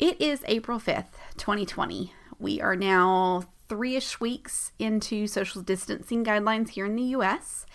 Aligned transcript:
It 0.00 0.18
is 0.18 0.42
April 0.48 0.80
5th, 0.80 1.12
2020. 1.36 2.14
We 2.38 2.58
are 2.62 2.74
now 2.74 3.44
three 3.68 3.96
ish 3.96 4.18
weeks 4.18 4.72
into 4.78 5.26
social 5.26 5.60
distancing 5.60 6.24
guidelines 6.24 6.70
here 6.70 6.86
in 6.86 6.96
the 6.96 7.02
US. 7.18 7.66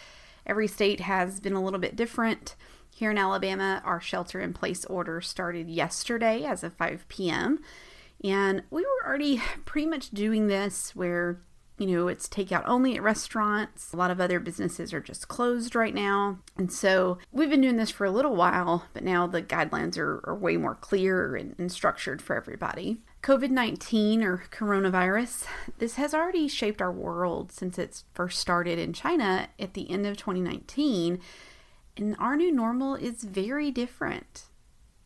Every 0.44 0.68
state 0.68 1.02
has 1.02 1.40
been 1.40 1.54
a 1.54 1.64
little 1.64 1.80
bit 1.80 1.96
different. 1.96 2.56
Here 2.90 3.12
in 3.12 3.20
Alabama, 3.20 3.80
our 3.86 4.02
shelter 4.02 4.40
in 4.40 4.54
place 4.54 4.86
order 4.86 5.22
started 5.22 5.70
yesterday 5.70 6.44
as 6.46 6.64
of 6.64 6.74
5 6.74 7.08
p.m. 7.10 7.60
And 8.24 8.64
we 8.72 8.82
were 8.82 9.08
already 9.08 9.40
pretty 9.66 9.86
much 9.86 10.10
doing 10.10 10.48
this 10.48 10.96
where, 10.96 11.44
you 11.78 11.88
know, 11.88 12.08
it's 12.08 12.28
takeout 12.28 12.64
only 12.66 12.96
at 12.96 13.04
restaurants. 13.04 13.92
A 13.92 13.98
lot 13.98 14.12
of 14.12 14.22
other 14.22 14.40
businesses 14.40 14.94
are 14.94 15.02
just 15.02 15.28
closed 15.28 15.76
right 15.76 15.94
now. 15.94 16.40
And 16.58 16.72
so 16.72 17.18
we've 17.34 17.50
been 17.50 17.62
doing 17.62 17.76
this 17.76 17.92
for 17.92 18.06
a 18.06 18.12
little 18.12 18.36
while, 18.36 18.86
but 18.94 19.04
now 19.04 19.28
the 19.28 19.42
guidelines 19.42 19.98
are, 19.98 20.22
are 20.26 20.36
way 20.36 20.56
more 20.56 20.76
clear 20.76 21.36
and, 21.36 21.54
and 21.58 21.72
structured 21.72 22.22
for 22.22 22.36
everybody. 22.36 23.00
COVID 23.24 23.50
19 23.50 24.24
or 24.24 24.44
coronavirus, 24.52 25.48
this 25.80 25.96
has 25.96 26.14
already 26.14 26.48
shaped 26.48 26.82
our 26.82 26.92
world 26.92 27.52
since 27.52 27.78
it 27.78 28.04
first 28.14 28.40
started 28.40 28.80
in 28.80 28.94
China 28.94 29.50
at 29.60 29.74
the 29.74 29.90
end 29.90 30.06
of 30.06 30.16
2019. 30.16 31.20
And 31.98 32.16
our 32.20 32.38
new 32.38 32.52
normal 32.52 32.96
is 32.96 33.24
very 33.24 33.72
different. 33.72 34.44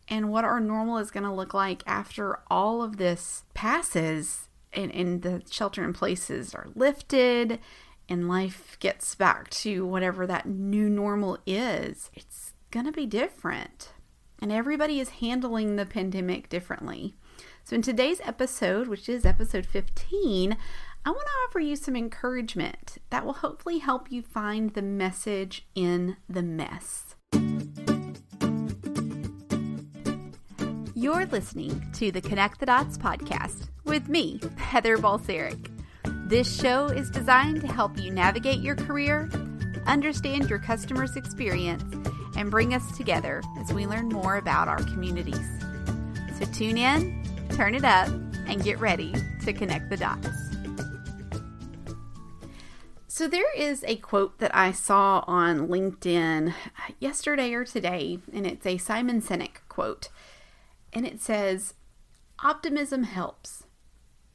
And 0.08 0.30
what 0.30 0.44
our 0.44 0.60
normal 0.60 0.98
is 0.98 1.12
going 1.12 1.24
to 1.24 1.32
look 1.32 1.54
like 1.54 1.82
after 1.86 2.40
all 2.50 2.84
of 2.84 2.98
this 2.98 3.44
passes 3.54 4.49
and, 4.74 4.92
and 4.94 5.22
the 5.22 5.42
shelter 5.50 5.84
in 5.84 5.94
places 5.94 6.54
are 6.54 6.68
lifted 6.76 7.60
and 8.08 8.28
life 8.28 8.78
gets 8.80 9.14
back 9.16 9.50
to 9.52 9.86
whatever 9.86 10.26
that 10.26 10.48
new 10.48 10.90
normal 10.90 11.38
is, 11.46 12.10
it's 12.16 12.54
going 12.72 12.86
to 12.86 12.92
be 12.92 13.06
different. 13.06 13.94
And 14.42 14.52
everybody 14.52 15.00
is 15.00 15.10
handling 15.10 15.76
the 15.76 15.86
pandemic 15.86 16.50
differently. 16.50 17.16
So, 17.64 17.76
in 17.76 17.82
today's 17.82 18.22
episode, 18.26 18.88
which 18.88 19.08
is 19.08 19.26
episode 19.26 19.66
15, 19.66 20.58
I 21.06 21.10
want 21.10 21.22
to 21.28 21.34
offer 21.48 21.60
you 21.60 21.76
some 21.76 21.96
encouragement 21.96 22.98
that 23.10 23.26
will 23.26 23.34
hopefully 23.34 23.80
help 23.80 24.12
you 24.12 24.22
find 24.22 24.74
the 24.74 24.82
message 24.82 25.68
in 25.76 26.18
the 26.28 26.42
mess. 26.42 27.16
You're 31.00 31.28
listening 31.28 31.90
to 31.94 32.12
the 32.12 32.20
Connect 32.20 32.60
the 32.60 32.66
Dots 32.66 32.98
podcast 32.98 33.70
with 33.86 34.10
me, 34.10 34.42
Heather 34.58 34.98
Balseric. 34.98 35.72
This 36.28 36.60
show 36.60 36.88
is 36.88 37.10
designed 37.10 37.62
to 37.62 37.68
help 37.68 37.98
you 37.98 38.12
navigate 38.12 38.60
your 38.60 38.76
career, 38.76 39.30
understand 39.86 40.50
your 40.50 40.60
customer's 40.60 41.16
experience, 41.16 41.96
and 42.36 42.52
bring 42.52 42.74
us 42.74 42.98
together 42.98 43.42
as 43.62 43.72
we 43.72 43.88
learn 43.88 44.10
more 44.10 44.36
about 44.36 44.68
our 44.68 44.84
communities. 44.84 45.40
So 46.38 46.44
tune 46.52 46.78
in, 46.78 47.24
turn 47.52 47.76
it 47.76 47.86
up, 47.86 48.10
and 48.48 48.62
get 48.62 48.78
ready 48.82 49.14
to 49.46 49.54
connect 49.54 49.90
the 49.90 49.96
dots. 49.96 50.28
So, 53.08 53.28
there 53.28 53.54
is 53.54 53.84
a 53.86 53.98
quote 53.98 54.40
that 54.40 54.56
I 54.56 54.72
saw 54.72 55.24
on 55.28 55.68
LinkedIn 55.68 56.54
yesterday 57.00 57.54
or 57.54 57.66
today, 57.66 58.20
and 58.32 58.46
it's 58.46 58.66
a 58.66 58.78
Simon 58.78 59.22
Sinek 59.22 59.58
quote. 59.68 60.10
And 60.94 61.06
it 61.06 61.22
says, 61.22 61.74
Optimism 62.44 63.04
helps. 63.04 63.64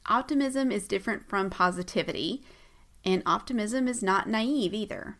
Optimism 0.07 0.71
is 0.71 0.87
different 0.87 1.27
from 1.27 1.49
positivity, 1.49 2.43
and 3.03 3.23
optimism 3.25 3.87
is 3.87 4.03
not 4.03 4.29
naive 4.29 4.73
either. 4.73 5.17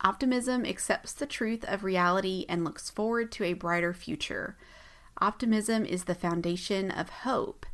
Optimism 0.00 0.64
accepts 0.64 1.12
the 1.12 1.26
truth 1.26 1.64
of 1.64 1.84
reality 1.84 2.44
and 2.48 2.64
looks 2.64 2.90
forward 2.90 3.30
to 3.32 3.44
a 3.44 3.52
brighter 3.52 3.92
future. 3.92 4.56
Optimism 5.20 5.84
is 5.84 6.04
the 6.04 6.14
foundation 6.14 6.90
of 6.90 7.08
hope, 7.08 7.66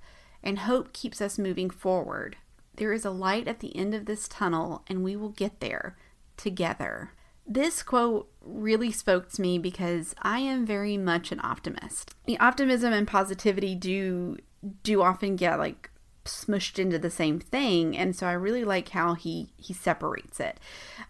and 0.42 0.60
hope 0.60 0.92
keeps 0.92 1.20
us 1.20 1.38
moving 1.38 1.70
forward. 1.70 2.36
There 2.76 2.92
is 2.92 3.04
a 3.04 3.10
light 3.10 3.48
at 3.48 3.60
the 3.60 3.74
end 3.76 3.94
of 3.94 4.06
this 4.06 4.28
tunnel, 4.28 4.84
and 4.86 5.02
we 5.02 5.16
will 5.16 5.30
get 5.30 5.60
there 5.60 5.96
together. 6.36 7.12
This 7.50 7.82
quote 7.82 8.30
really 8.42 8.92
spoke 8.92 9.30
to 9.32 9.40
me 9.40 9.58
because 9.58 10.14
I 10.20 10.40
am 10.40 10.66
very 10.66 10.98
much 10.98 11.32
an 11.32 11.40
optimist. 11.42 12.14
The 12.26 12.38
optimism 12.38 12.92
and 12.92 13.08
positivity 13.08 13.74
do 13.74 14.36
do 14.82 15.00
often 15.02 15.36
get 15.36 15.58
like 15.58 15.90
smushed 16.26 16.78
into 16.78 16.98
the 16.98 17.10
same 17.10 17.40
thing, 17.40 17.96
and 17.96 18.14
so 18.14 18.26
I 18.26 18.32
really 18.32 18.64
like 18.64 18.90
how 18.90 19.14
he 19.14 19.48
he 19.56 19.72
separates 19.72 20.40
it. 20.40 20.60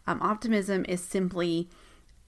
Um, 0.06 0.22
optimism 0.22 0.84
is 0.88 1.02
simply 1.02 1.68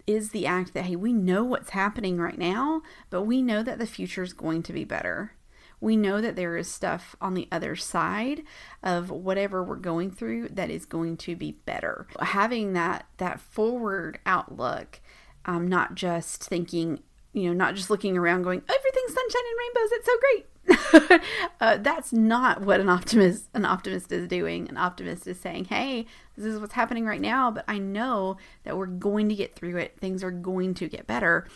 is 0.09 0.31
the 0.31 0.45
act 0.45 0.75
that 0.75 0.87
hey 0.87 0.97
we 0.97 1.13
know 1.13 1.45
what's 1.45 1.71
happening 1.71 2.19
right 2.19 2.39
now, 2.39 2.83
but 3.11 3.23
we 3.23 3.43
know 3.43 3.63
that 3.63 3.79
the 3.79 3.87
future 3.87 4.25
is 4.25 4.33
going 4.33 4.65
to 4.65 4.73
be 4.73 4.83
better 4.83 5.35
we 5.81 5.97
know 5.97 6.21
that 6.21 6.37
there 6.37 6.57
is 6.57 6.69
stuff 6.69 7.17
on 7.21 7.35
the 7.35 7.49
other 7.51 7.75
side 7.75 8.43
of 8.83 9.11
whatever 9.11 9.65
we're 9.65 9.77
going 9.77 10.11
through 10.11 10.49
that 10.51 10.71
is 10.71 10.85
going 10.85 11.17
to 11.19 11.35
be 11.35 11.53
better. 11.53 12.07
Having 12.21 12.75
that 12.75 13.07
that 13.17 13.41
forward 13.41 14.19
outlook, 14.27 15.01
um, 15.47 15.67
not 15.67 15.95
just 15.95 16.45
thinking, 16.45 17.01
you 17.33 17.49
know, 17.49 17.55
not 17.55 17.75
just 17.75 17.91
looking 17.91 18.17
around 18.17 18.43
going, 18.43 18.63
everything's 18.69 19.15
sunshine 19.15 19.43
and 19.51 19.59
rainbows, 19.59 19.93
it's 19.93 20.07
so 20.07 20.17
great. 20.21 20.47
uh, 21.61 21.79
that's 21.79 22.13
not 22.13 22.61
what 22.61 22.81
an 22.81 22.89
optimist 22.89 23.49
an 23.55 23.65
optimist 23.65 24.13
is 24.13 24.29
doing. 24.29 24.69
An 24.69 24.77
optimist 24.77 25.27
is 25.27 25.41
saying, 25.41 25.65
"Hey, 25.65 26.07
this 26.37 26.47
is 26.47 26.61
what's 26.61 26.75
happening 26.75 27.07
right 27.07 27.21
now, 27.21 27.51
but 27.51 27.65
I 27.67 27.79
know 27.79 28.37
that 28.65 28.77
we're 28.77 28.87
going 28.87 29.29
to 29.31 29.35
get 29.35 29.57
through 29.57 29.79
it. 29.79 29.99
Things 29.99 30.23
are 30.23 30.31
going 30.31 30.75
to 30.75 30.89
get 30.89 31.07
better." 31.07 31.47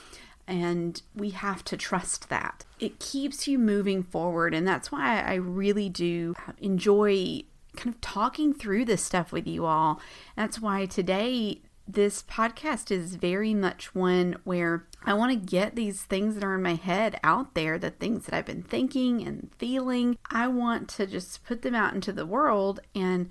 And 0.46 1.00
we 1.14 1.30
have 1.30 1.64
to 1.64 1.76
trust 1.76 2.28
that. 2.28 2.64
It 2.80 2.98
keeps 2.98 3.48
you 3.48 3.58
moving 3.58 4.02
forward, 4.02 4.54
and 4.54 4.66
that's 4.66 4.92
why 4.92 5.20
I 5.20 5.34
really 5.34 5.88
do 5.88 6.34
enjoy 6.58 7.44
kind 7.76 7.94
of 7.94 8.00
talking 8.00 8.52
through 8.52 8.84
this 8.84 9.02
stuff 9.02 9.32
with 9.32 9.46
you 9.46 9.64
all. 9.66 10.00
That's 10.36 10.60
why 10.60 10.86
today 10.86 11.60
this 11.86 12.22
podcast 12.22 12.90
is 12.90 13.16
very 13.16 13.52
much 13.52 13.94
one 13.94 14.36
where 14.44 14.86
I 15.04 15.12
want 15.14 15.32
to 15.32 15.50
get 15.50 15.76
these 15.76 16.02
things 16.02 16.34
that 16.34 16.44
are 16.44 16.54
in 16.54 16.62
my 16.62 16.76
head 16.76 17.20
out 17.22 17.54
there, 17.54 17.78
the 17.78 17.90
things 17.90 18.24
that 18.24 18.34
I've 18.34 18.46
been 18.46 18.62
thinking 18.62 19.26
and 19.26 19.50
feeling. 19.58 20.16
I 20.30 20.48
want 20.48 20.88
to 20.90 21.06
just 21.06 21.44
put 21.44 21.62
them 21.62 21.74
out 21.74 21.94
into 21.94 22.12
the 22.12 22.24
world. 22.24 22.80
And 22.94 23.28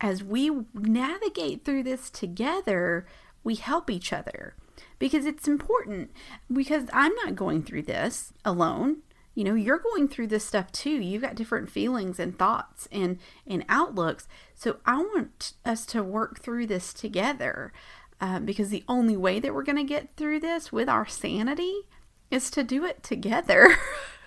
as 0.00 0.22
we 0.22 0.50
navigate 0.72 1.64
through 1.64 1.82
this 1.82 2.10
together, 2.10 3.06
we 3.42 3.56
help 3.56 3.90
each 3.90 4.12
other 4.12 4.54
because 4.98 5.26
it's 5.26 5.48
important 5.48 6.10
because 6.52 6.84
I'm 6.92 7.14
not 7.16 7.36
going 7.36 7.62
through 7.62 7.82
this 7.82 8.32
alone. 8.44 8.98
You 9.34 9.44
know, 9.44 9.54
you're 9.54 9.78
going 9.78 10.08
through 10.08 10.26
this 10.26 10.44
stuff 10.44 10.72
too. 10.72 10.90
You've 10.90 11.22
got 11.22 11.34
different 11.34 11.70
feelings 11.70 12.18
and 12.18 12.38
thoughts 12.38 12.88
and 12.90 13.18
and 13.46 13.64
outlooks. 13.68 14.28
So 14.54 14.78
I 14.84 14.98
want 14.98 15.52
us 15.64 15.86
to 15.86 16.02
work 16.02 16.40
through 16.40 16.66
this 16.66 16.92
together 16.92 17.72
uh, 18.20 18.40
because 18.40 18.68
the 18.68 18.84
only 18.88 19.16
way 19.16 19.40
that 19.40 19.54
we're 19.54 19.62
going 19.62 19.76
to 19.76 19.84
get 19.84 20.16
through 20.16 20.40
this 20.40 20.70
with 20.70 20.88
our 20.88 21.06
sanity 21.06 21.82
is 22.30 22.50
to 22.50 22.62
do 22.62 22.84
it 22.84 23.02
together. 23.02 23.76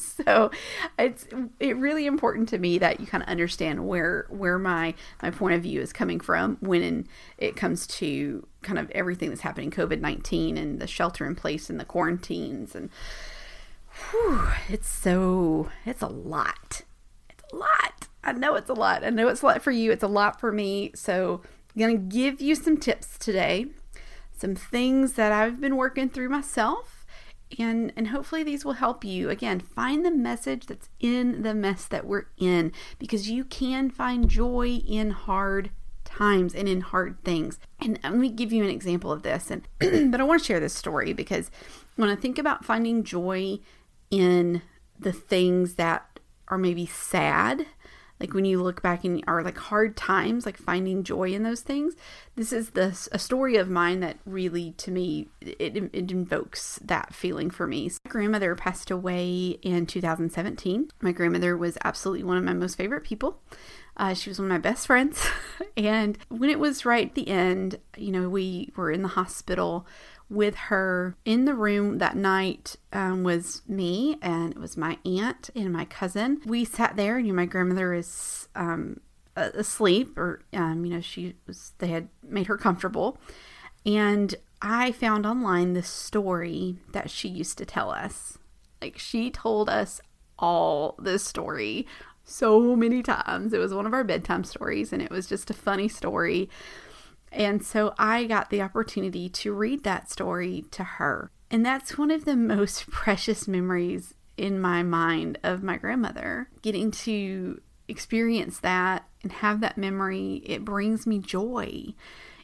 so 0.24 0.50
it's 0.98 1.26
it 1.58 1.76
really 1.76 2.06
important 2.06 2.48
to 2.50 2.58
me 2.58 2.78
that 2.78 3.00
you 3.00 3.06
kind 3.06 3.22
of 3.22 3.28
understand 3.28 3.86
where 3.86 4.26
where 4.28 4.58
my 4.58 4.94
my 5.22 5.30
point 5.30 5.54
of 5.54 5.62
view 5.62 5.80
is 5.80 5.92
coming 5.92 6.20
from 6.20 6.56
when 6.60 7.06
it 7.38 7.56
comes 7.56 7.86
to 7.86 8.46
kind 8.62 8.78
of 8.78 8.90
everything 8.90 9.28
that's 9.28 9.40
happening 9.40 9.70
covid-19 9.70 10.58
and 10.58 10.80
the 10.80 10.86
shelter 10.86 11.26
in 11.26 11.34
place 11.34 11.70
and 11.70 11.80
the 11.80 11.84
quarantines 11.84 12.74
and 12.74 12.90
whew, 14.10 14.48
it's 14.68 14.88
so 14.88 15.70
it's 15.84 16.02
a 16.02 16.08
lot. 16.08 16.82
It's 17.28 17.44
a 17.52 17.56
lot. 17.56 18.08
I 18.22 18.32
know 18.32 18.54
it's 18.54 18.70
a 18.70 18.74
lot. 18.74 19.04
I 19.04 19.10
know 19.10 19.28
it's 19.28 19.42
a 19.42 19.46
lot 19.46 19.62
for 19.62 19.70
you. 19.70 19.90
It's 19.92 20.02
a 20.02 20.08
lot 20.08 20.40
for 20.40 20.52
me. 20.52 20.92
So 20.94 21.42
i'm 21.74 21.80
gonna 21.80 21.96
give 21.96 22.40
you 22.40 22.54
some 22.54 22.76
tips 22.76 23.18
today. 23.18 23.66
Some 24.36 24.54
things 24.54 25.14
that 25.14 25.32
i've 25.32 25.60
been 25.60 25.76
working 25.76 26.08
through 26.08 26.30
myself 26.30 26.99
and 27.58 27.92
and 27.96 28.08
hopefully 28.08 28.42
these 28.42 28.64
will 28.64 28.74
help 28.74 29.04
you. 29.04 29.30
Again 29.30 29.60
find 29.60 30.04
the 30.04 30.10
message 30.10 30.66
that's 30.66 30.88
in 31.00 31.42
the 31.42 31.54
mess 31.54 31.86
that 31.86 32.06
we're 32.06 32.26
in 32.38 32.72
because 32.98 33.30
you 33.30 33.44
can 33.44 33.90
find 33.90 34.28
joy 34.28 34.80
in 34.86 35.10
hard 35.10 35.70
times 36.04 36.54
and 36.54 36.68
in 36.68 36.80
hard 36.80 37.22
things. 37.24 37.58
And 37.80 37.98
let 38.02 38.14
me 38.14 38.28
give 38.28 38.52
you 38.52 38.64
an 38.64 38.70
example 38.70 39.12
of 39.12 39.22
this 39.22 39.50
and 39.50 39.66
but 40.10 40.20
i 40.20 40.24
want 40.24 40.40
to 40.40 40.46
share 40.46 40.60
this 40.60 40.74
story 40.74 41.12
because 41.12 41.50
when 41.96 42.08
i 42.08 42.16
think 42.16 42.38
about 42.38 42.64
finding 42.64 43.04
joy 43.04 43.58
in 44.10 44.62
the 44.98 45.12
things 45.12 45.74
that 45.74 46.20
are 46.48 46.58
maybe 46.58 46.84
sad 46.84 47.66
like 48.20 48.34
when 48.34 48.44
you 48.44 48.62
look 48.62 48.82
back 48.82 49.04
in 49.04 49.22
our 49.26 49.42
like 49.42 49.56
hard 49.56 49.96
times 49.96 50.44
like 50.44 50.56
finding 50.56 51.02
joy 51.02 51.32
in 51.32 51.42
those 51.42 51.62
things 51.62 51.94
this 52.36 52.52
is 52.52 52.70
this 52.70 53.08
a 53.12 53.18
story 53.18 53.56
of 53.56 53.68
mine 53.68 54.00
that 54.00 54.18
really 54.26 54.72
to 54.72 54.90
me 54.90 55.28
it, 55.40 55.76
it 55.76 56.10
invokes 56.10 56.78
that 56.84 57.14
feeling 57.14 57.50
for 57.50 57.66
me. 57.66 57.90
My 58.04 58.10
grandmother 58.10 58.54
passed 58.54 58.90
away 58.90 59.58
in 59.62 59.86
2017 59.86 60.90
my 61.00 61.12
grandmother 61.12 61.56
was 61.56 61.78
absolutely 61.82 62.24
one 62.24 62.36
of 62.36 62.44
my 62.44 62.52
most 62.52 62.76
favorite 62.76 63.04
people. 63.04 63.40
Uh, 63.96 64.14
she 64.14 64.30
was 64.30 64.38
one 64.38 64.46
of 64.46 64.52
my 64.52 64.58
best 64.58 64.86
friends. 64.86 65.26
And 65.76 66.18
when 66.28 66.50
it 66.50 66.58
was 66.58 66.84
right 66.84 67.08
at 67.08 67.14
the 67.14 67.28
end 67.28 67.78
you 67.96 68.10
know 68.12 68.28
we 68.28 68.70
were 68.76 68.90
in 68.90 69.02
the 69.02 69.08
hospital 69.08 69.86
with 70.30 70.54
her 70.54 71.16
in 71.24 71.44
the 71.44 71.54
room 71.54 71.98
that 71.98 72.16
night 72.16 72.76
um, 72.92 73.24
was 73.24 73.62
me 73.66 74.16
and 74.22 74.52
it 74.52 74.58
was 74.58 74.76
my 74.76 74.96
aunt 75.04 75.50
and 75.56 75.72
my 75.72 75.84
cousin. 75.84 76.40
We 76.46 76.64
sat 76.64 76.96
there, 76.96 77.18
and 77.18 77.26
you 77.26 77.32
know, 77.32 77.36
my 77.36 77.46
grandmother 77.46 77.92
is 77.92 78.48
um, 78.54 79.00
asleep, 79.36 80.16
or 80.16 80.42
um, 80.52 80.84
you 80.84 80.94
know, 80.94 81.00
she 81.00 81.34
was. 81.46 81.72
They 81.78 81.88
had 81.88 82.08
made 82.22 82.46
her 82.46 82.56
comfortable, 82.56 83.18
and 83.84 84.34
I 84.62 84.92
found 84.92 85.26
online 85.26 85.72
this 85.72 85.88
story 85.88 86.76
that 86.92 87.10
she 87.10 87.28
used 87.28 87.58
to 87.58 87.66
tell 87.66 87.90
us. 87.90 88.38
Like 88.80 88.98
she 88.98 89.30
told 89.30 89.68
us 89.68 90.00
all 90.38 90.94
this 90.98 91.24
story 91.24 91.86
so 92.24 92.76
many 92.76 93.02
times. 93.02 93.52
It 93.52 93.58
was 93.58 93.74
one 93.74 93.86
of 93.86 93.92
our 93.92 94.04
bedtime 94.04 94.44
stories, 94.44 94.92
and 94.92 95.02
it 95.02 95.10
was 95.10 95.26
just 95.26 95.50
a 95.50 95.54
funny 95.54 95.88
story. 95.88 96.48
And 97.32 97.64
so 97.64 97.94
I 97.98 98.24
got 98.24 98.50
the 98.50 98.62
opportunity 98.62 99.28
to 99.28 99.52
read 99.52 99.84
that 99.84 100.10
story 100.10 100.64
to 100.72 100.82
her. 100.82 101.30
And 101.50 101.64
that's 101.64 101.98
one 101.98 102.10
of 102.10 102.24
the 102.24 102.36
most 102.36 102.86
precious 102.90 103.46
memories 103.46 104.14
in 104.36 104.60
my 104.60 104.82
mind 104.82 105.38
of 105.42 105.62
my 105.62 105.76
grandmother. 105.76 106.48
Getting 106.62 106.90
to 106.92 107.60
experience 107.88 108.60
that 108.60 109.06
and 109.22 109.32
have 109.32 109.60
that 109.60 109.76
memory, 109.76 110.42
it 110.46 110.64
brings 110.64 111.06
me 111.06 111.18
joy. 111.18 111.94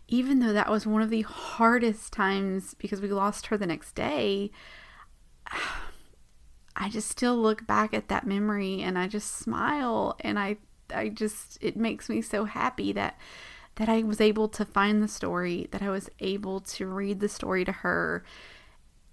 Even 0.08 0.38
though 0.38 0.52
that 0.52 0.70
was 0.70 0.86
one 0.86 1.02
of 1.02 1.10
the 1.10 1.22
hardest 1.22 2.12
times 2.12 2.74
because 2.74 3.00
we 3.00 3.08
lost 3.08 3.46
her 3.46 3.56
the 3.56 3.66
next 3.66 3.94
day, 3.94 4.50
I 6.78 6.90
just 6.90 7.08
still 7.08 7.36
look 7.36 7.66
back 7.66 7.94
at 7.94 8.08
that 8.08 8.26
memory 8.26 8.82
and 8.82 8.98
I 8.98 9.08
just 9.08 9.36
smile 9.36 10.14
and 10.20 10.38
I 10.38 10.58
I 10.94 11.08
just 11.08 11.58
it 11.62 11.76
makes 11.76 12.10
me 12.10 12.20
so 12.20 12.44
happy 12.44 12.92
that 12.92 13.18
that 13.76 13.88
I 13.88 14.02
was 14.02 14.20
able 14.20 14.48
to 14.48 14.64
find 14.64 15.02
the 15.02 15.08
story, 15.08 15.68
that 15.70 15.82
I 15.82 15.90
was 15.90 16.10
able 16.20 16.60
to 16.60 16.86
read 16.86 17.20
the 17.20 17.28
story 17.28 17.64
to 17.64 17.72
her. 17.72 18.24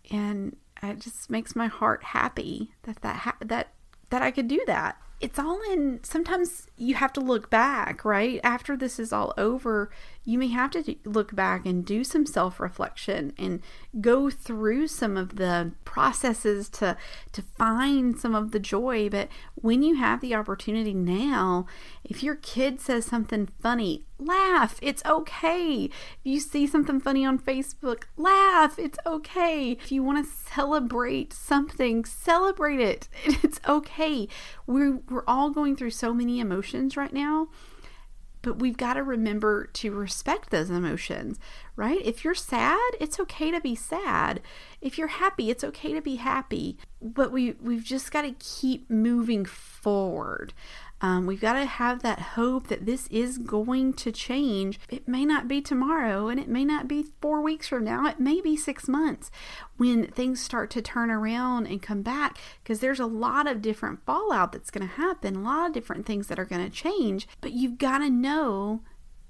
And 0.10 0.58
it 0.82 1.00
just 1.00 1.30
makes 1.30 1.56
my 1.56 1.68
heart 1.68 2.04
happy 2.04 2.74
that 2.84 3.02
that 3.02 3.16
ha- 3.18 3.38
that 3.42 3.70
that 4.10 4.22
I 4.22 4.32
could 4.32 4.48
do 4.48 4.62
that. 4.68 4.98
It's 5.22 5.40
all 5.40 5.60
in 5.72 6.00
sometimes 6.04 6.68
you 6.78 6.96
have 6.96 7.14
to 7.14 7.22
look 7.22 7.50
back 7.50 8.04
right? 8.04 8.40
After 8.44 8.76
this 8.76 9.00
is 9.00 9.14
all 9.14 9.34
over 9.38 9.90
you 10.26 10.38
may 10.38 10.48
have 10.48 10.72
to 10.72 10.96
look 11.06 11.36
back 11.36 11.66
and 11.66 11.86
do 11.86 12.04
some 12.04 12.26
self-reflection 12.26 13.34
and 13.38 13.62
go 14.00 14.30
through 14.30 14.88
some 14.88 15.18
of 15.18 15.36
the 15.36 15.72
processes 15.86 16.70
to 16.70 16.96
to 17.32 17.42
find 17.42 18.18
some 18.20 18.34
of 18.34 18.52
the 18.52 18.60
joy. 18.60 19.10
But 19.10 19.30
when 19.56 19.84
you 19.84 19.96
have 19.96 20.22
the 20.22 20.36
opportunity 20.36 20.94
now 20.94 21.66
if 22.04 22.24
your 22.24 22.36
kid 22.36 22.80
says 22.80 23.06
something 23.06 23.48
funny 23.62 24.04
laugh. 24.20 24.80
It's 24.82 25.04
okay. 25.06 25.86
If 25.86 26.20
you 26.24 26.40
see 26.40 26.68
something 26.68 27.00
funny 27.00 27.26
on 27.26 27.40
facebook 27.40 28.04
laugh. 28.18 28.80
It's 28.80 28.98
okay. 29.06 29.72
If 29.72 29.92
you 29.92 30.04
want 30.04 30.26
to 30.26 30.32
celebrate 30.32 31.34
something 31.34 32.06
celebrate 32.06 32.80
it. 32.80 33.10
It's 33.44 33.60
okay. 33.68 34.28
We're 34.66 35.00
we're 35.10 35.26
all 35.28 35.50
going 35.50 35.76
through 35.76 35.92
so 35.92 36.14
many 36.14 36.40
emotions 36.40 36.96
right 36.96 37.14
now 37.14 37.50
but 38.44 38.60
we've 38.60 38.78
got 38.78 38.94
to 38.94 39.04
remember 39.04 39.66
to 39.74 39.92
respect 39.92 40.52
those 40.52 40.70
emotions, 40.70 41.40
right? 41.76 42.02
If 42.06 42.24
you're 42.24 42.36
sad, 42.36 42.92
it's 43.00 43.20
okay 43.22 43.50
to 43.50 43.60
be 43.60 43.74
sad. 43.74 44.42
If 44.82 44.98
you're 45.00 45.08
happy, 45.08 45.50
it's 45.50 45.64
okay 45.64 45.94
to 45.94 46.02
be 46.02 46.18
happy. 46.18 46.78
But 47.02 47.32
we 47.32 47.54
we've 47.54 47.84
just 47.84 48.12
got 48.12 48.22
to 48.24 48.36
keep 48.38 48.90
moving 48.90 49.46
forward. 49.46 50.54
Um, 51.04 51.26
we've 51.26 51.42
got 51.42 51.54
to 51.54 51.66
have 51.66 52.02
that 52.02 52.20
hope 52.20 52.68
that 52.68 52.86
this 52.86 53.08
is 53.08 53.38
going 53.38 53.92
to 53.96 54.12
change. 54.12 54.80
It 54.90 55.06
may 55.06 55.26
not 55.26 55.50
be 55.50 55.62
tomorrow, 55.62 56.30
and 56.30 56.40
it 56.40 56.48
may 56.48 56.64
not 56.64 56.88
be 56.88 57.08
four 57.20 57.42
weeks 57.42 57.68
from 57.68 57.84
now. 57.84 58.08
It 58.08 58.22
may 58.22 58.40
be 58.40 58.56
six 58.56 58.88
months 58.88 59.30
when 59.76 60.08
things 60.08 60.42
start 60.42 60.70
to 60.72 60.82
turn 60.82 61.12
around 61.12 61.68
and 61.68 61.82
come 61.82 62.04
back 62.04 62.38
because 62.64 62.80
there's 62.80 63.02
a 63.02 63.06
lot 63.06 63.48
of 63.48 63.62
different 63.62 64.06
fallout 64.06 64.54
that's 64.54 64.72
going 64.72 64.88
to 64.88 64.96
happen, 64.96 65.36
a 65.36 65.42
lot 65.42 65.68
of 65.68 65.74
different 65.74 66.06
things 66.06 66.28
that 66.28 66.40
are 66.40 66.46
going 66.46 66.64
to 66.64 66.76
change. 66.76 67.28
But 67.42 67.52
you've 67.52 67.78
got 67.78 67.98
to 67.98 68.10
know 68.10 68.82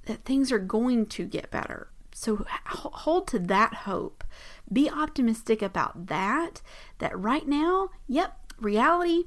that 0.06 0.25
things 0.25 0.52
are 0.52 0.60
going 0.60 1.08
to 1.08 1.25
get 1.25 1.50
better. 1.50 1.90
So 2.14 2.46
hold 2.68 3.28
to 3.30 3.40
that 3.40 3.74
hope. 3.74 4.24
Be 4.72 4.92
optimistic 4.92 5.64
about 5.64 6.06
that. 6.06 6.62
That 7.00 7.18
right 7.18 7.48
now, 7.48 7.90
yep, 8.08 8.38
reality, 8.60 9.24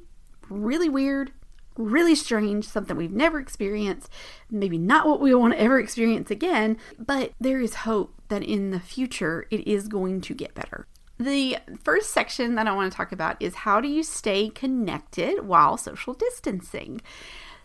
really 0.48 0.88
weird, 0.88 1.32
really 1.76 2.14
strange, 2.14 2.66
something 2.66 2.96
we've 2.96 3.12
never 3.12 3.38
experienced, 3.38 4.08
maybe 4.50 4.78
not 4.78 5.06
what 5.06 5.20
we 5.20 5.34
want 5.34 5.54
to 5.54 5.60
ever 5.60 5.78
experience 5.78 6.30
again, 6.30 6.76
but 6.98 7.32
there 7.40 7.60
is 7.60 7.74
hope 7.74 8.14
that 8.28 8.42
in 8.42 8.70
the 8.70 8.80
future 8.80 9.46
it 9.50 9.66
is 9.66 9.88
going 9.88 10.20
to 10.22 10.34
get 10.34 10.54
better. 10.54 10.86
The 11.18 11.58
first 11.82 12.10
section 12.10 12.56
that 12.56 12.66
I 12.66 12.72
want 12.72 12.92
to 12.92 12.96
talk 12.96 13.10
about 13.10 13.40
is 13.40 13.54
how 13.54 13.80
do 13.80 13.88
you 13.88 14.02
stay 14.02 14.50
connected 14.50 15.46
while 15.46 15.76
social 15.76 16.12
distancing? 16.12 17.00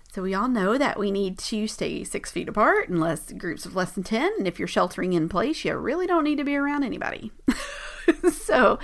So, 0.10 0.22
we 0.22 0.34
all 0.34 0.50
know 0.50 0.78
that 0.78 1.00
we 1.00 1.10
need 1.10 1.38
to 1.38 1.68
stay 1.68 2.04
six 2.04 2.32
feet 2.32 2.50
apart 2.50 2.90
unless 2.90 3.32
groups 3.32 3.66
of 3.66 3.78
less 3.78 3.94
than 3.94 4.04
10. 4.04 4.32
And 4.40 4.48
if 4.48 4.60
you're 4.60 4.68
sheltering 4.68 5.14
in 5.14 5.30
place, 5.30 5.64
you 5.64 5.74
really 5.78 6.06
don't 6.06 6.26
need 6.26 6.38
to 6.38 6.44
be 6.44 6.58
around 6.58 6.84
anybody. 6.84 7.32
so, 8.32 8.78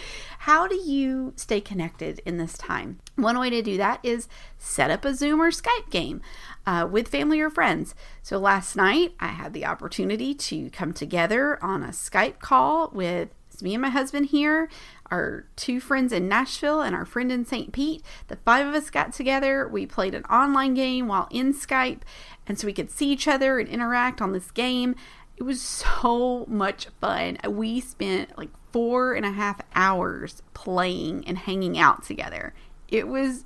how 0.48 0.66
do 0.66 0.78
you 0.78 1.34
stay 1.36 1.60
connected 1.60 2.22
in 2.26 2.38
this 2.38 2.58
time? 2.58 3.00
One 3.18 3.38
way 3.38 3.50
to 3.50 3.62
do 3.62 3.76
that 3.76 4.00
is 4.02 4.30
set 4.58 4.90
up 4.90 5.04
a 5.04 5.14
Zoom 5.14 5.42
or 5.42 5.52
Skype 5.52 5.90
game 5.90 6.22
uh, 6.66 6.88
with 6.90 7.10
family 7.10 7.42
or 7.42 7.50
friends. 7.50 7.94
So, 8.24 8.38
last 8.38 8.74
night 8.74 9.14
I 9.20 9.28
had 9.28 9.52
the 9.52 9.66
opportunity 9.66 10.34
to 10.34 10.70
come 10.70 10.94
together 10.94 11.62
on 11.62 11.84
a 11.84 11.90
Skype 11.90 12.40
call 12.40 12.90
with 12.94 13.28
me 13.62 13.74
and 13.74 13.82
my 13.82 13.90
husband 13.90 14.28
here, 14.28 14.70
our 15.12 15.48
two 15.58 15.82
friends 15.82 16.14
in 16.14 16.30
Nashville, 16.30 16.80
and 16.80 16.96
our 16.96 17.06
friend 17.06 17.30
in 17.30 17.44
St. 17.44 17.74
Pete. 17.74 18.02
The 18.30 18.38
five 18.38 18.68
of 18.68 18.74
us 18.74 18.90
got 18.90 19.12
together. 19.12 19.68
We 19.68 19.86
played 19.86 20.16
an 20.16 20.24
online 20.26 20.76
game 20.76 21.10
while 21.10 21.28
in 21.30 21.54
Skype, 21.54 22.04
and 22.48 22.58
so 22.58 22.68
we 22.68 22.74
could 22.74 22.90
see 22.90 23.12
each 23.12 23.28
other 23.28 23.60
and 23.60 23.68
interact 23.68 24.22
on 24.22 24.32
this 24.32 24.52
game. 24.52 24.96
It 25.36 25.44
was 25.44 25.62
so 25.62 26.46
much 26.48 26.88
fun. 27.02 27.38
We 27.46 27.82
spent 27.82 28.38
like 28.38 28.50
four 28.78 29.16
and 29.16 29.26
a 29.26 29.32
half 29.32 29.60
hours 29.74 30.44
playing 30.54 31.28
and 31.28 31.36
hanging 31.36 31.80
out 31.80 32.04
together. 32.04 32.54
It 32.88 33.08
was 33.08 33.44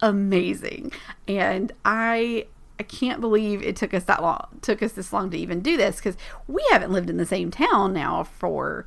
amazing. 0.00 0.92
And 1.26 1.72
I 1.84 2.46
I 2.78 2.84
can't 2.84 3.20
believe 3.20 3.60
it 3.60 3.74
took 3.74 3.92
us 3.92 4.04
that 4.04 4.22
long 4.22 4.60
took 4.62 4.80
us 4.80 4.92
this 4.92 5.12
long 5.12 5.30
to 5.30 5.36
even 5.36 5.62
do 5.62 5.76
this 5.76 5.96
because 5.96 6.16
we 6.46 6.64
haven't 6.70 6.92
lived 6.92 7.10
in 7.10 7.16
the 7.16 7.26
same 7.26 7.50
town 7.50 7.92
now 7.92 8.22
for 8.22 8.86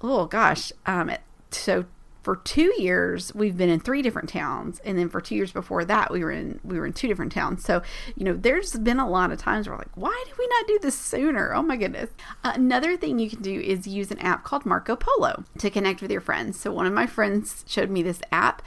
oh 0.00 0.24
gosh 0.24 0.72
um 0.86 1.10
so 1.50 1.84
for 2.24 2.36
two 2.36 2.72
years 2.78 3.32
we've 3.34 3.56
been 3.56 3.68
in 3.68 3.78
three 3.78 4.00
different 4.00 4.30
towns 4.30 4.80
and 4.80 4.98
then 4.98 5.08
for 5.10 5.20
two 5.20 5.34
years 5.34 5.52
before 5.52 5.84
that 5.84 6.10
we 6.10 6.24
were 6.24 6.30
in 6.30 6.58
we 6.64 6.78
were 6.78 6.86
in 6.86 6.92
two 6.92 7.06
different 7.06 7.30
towns. 7.30 7.62
So 7.62 7.82
you 8.16 8.24
know 8.24 8.32
there's 8.32 8.72
been 8.72 8.98
a 8.98 9.08
lot 9.08 9.30
of 9.30 9.38
times 9.38 9.68
where 9.68 9.76
like 9.76 9.94
why 9.94 10.24
did 10.26 10.38
we 10.38 10.46
not 10.48 10.66
do 10.66 10.78
this 10.80 10.98
sooner? 10.98 11.54
Oh 11.54 11.62
my 11.62 11.76
goodness. 11.76 12.10
Another 12.42 12.96
thing 12.96 13.18
you 13.18 13.28
can 13.28 13.42
do 13.42 13.60
is 13.60 13.86
use 13.86 14.10
an 14.10 14.18
app 14.18 14.42
called 14.42 14.64
marco 14.64 14.96
polo 14.96 15.44
to 15.58 15.70
connect 15.70 16.00
with 16.00 16.10
your 16.10 16.22
friends. 16.22 16.58
So 16.58 16.72
one 16.72 16.86
of 16.86 16.92
my 16.94 17.06
friends 17.06 17.64
showed 17.68 17.90
me 17.90 18.02
this 18.02 18.22
app 18.32 18.62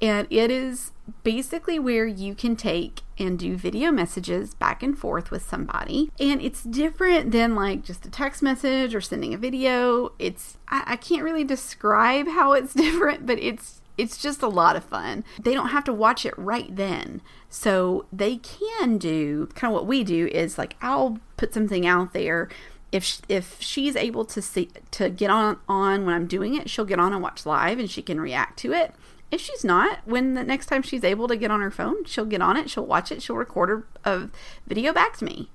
and 0.00 0.26
it 0.30 0.50
is 0.50 0.92
basically 1.22 1.78
where 1.78 2.06
you 2.06 2.34
can 2.34 2.56
take 2.56 3.02
and 3.18 3.38
do 3.38 3.56
video 3.56 3.90
messages 3.90 4.54
back 4.54 4.82
and 4.82 4.98
forth 4.98 5.30
with 5.30 5.42
somebody. 5.42 6.10
And 6.18 6.42
it's 6.42 6.62
different 6.62 7.32
than 7.32 7.54
like 7.54 7.84
just 7.84 8.04
a 8.04 8.10
text 8.10 8.42
message 8.42 8.94
or 8.94 9.00
sending 9.00 9.32
a 9.32 9.38
video. 9.38 10.12
It's, 10.18 10.58
I, 10.68 10.82
I 10.86 10.96
can't 10.96 11.22
really 11.22 11.44
describe 11.44 12.28
how 12.28 12.52
it's 12.52 12.74
different, 12.74 13.26
but 13.26 13.38
it's 13.38 13.80
it's 13.98 14.18
just 14.18 14.42
a 14.42 14.48
lot 14.48 14.76
of 14.76 14.84
fun. 14.84 15.24
They 15.40 15.54
don't 15.54 15.70
have 15.70 15.84
to 15.84 15.92
watch 15.92 16.26
it 16.26 16.34
right 16.36 16.74
then. 16.74 17.22
So 17.48 18.04
they 18.12 18.36
can 18.36 18.98
do 18.98 19.46
kind 19.54 19.72
of 19.72 19.74
what 19.74 19.86
we 19.86 20.04
do 20.04 20.26
is 20.26 20.58
like 20.58 20.76
I'll 20.82 21.18
put 21.38 21.54
something 21.54 21.86
out 21.86 22.12
there 22.12 22.50
if 22.92 23.20
if 23.28 23.56
she's 23.60 23.96
able 23.96 24.24
to 24.24 24.40
see 24.40 24.70
to 24.92 25.10
get 25.10 25.30
on 25.30 25.58
on 25.68 26.04
when 26.04 26.14
I'm 26.14 26.26
doing 26.26 26.54
it, 26.54 26.70
she'll 26.70 26.84
get 26.84 27.00
on 27.00 27.12
and 27.12 27.22
watch 27.22 27.46
live 27.46 27.78
and 27.78 27.90
she 27.90 28.02
can 28.02 28.20
react 28.20 28.58
to 28.60 28.72
it. 28.72 28.94
If 29.30 29.40
she's 29.40 29.64
not, 29.64 30.00
when 30.04 30.34
the 30.34 30.44
next 30.44 30.66
time 30.66 30.82
she's 30.82 31.04
able 31.04 31.28
to 31.28 31.36
get 31.36 31.50
on 31.50 31.60
her 31.60 31.70
phone, 31.70 32.04
she'll 32.04 32.24
get 32.24 32.40
on 32.40 32.56
it, 32.56 32.70
she'll 32.70 32.86
watch 32.86 33.10
it, 33.10 33.22
she'll 33.22 33.36
record 33.36 33.84
a 34.04 34.28
video 34.66 34.92
back 34.92 35.16
to 35.18 35.24
me. 35.24 35.50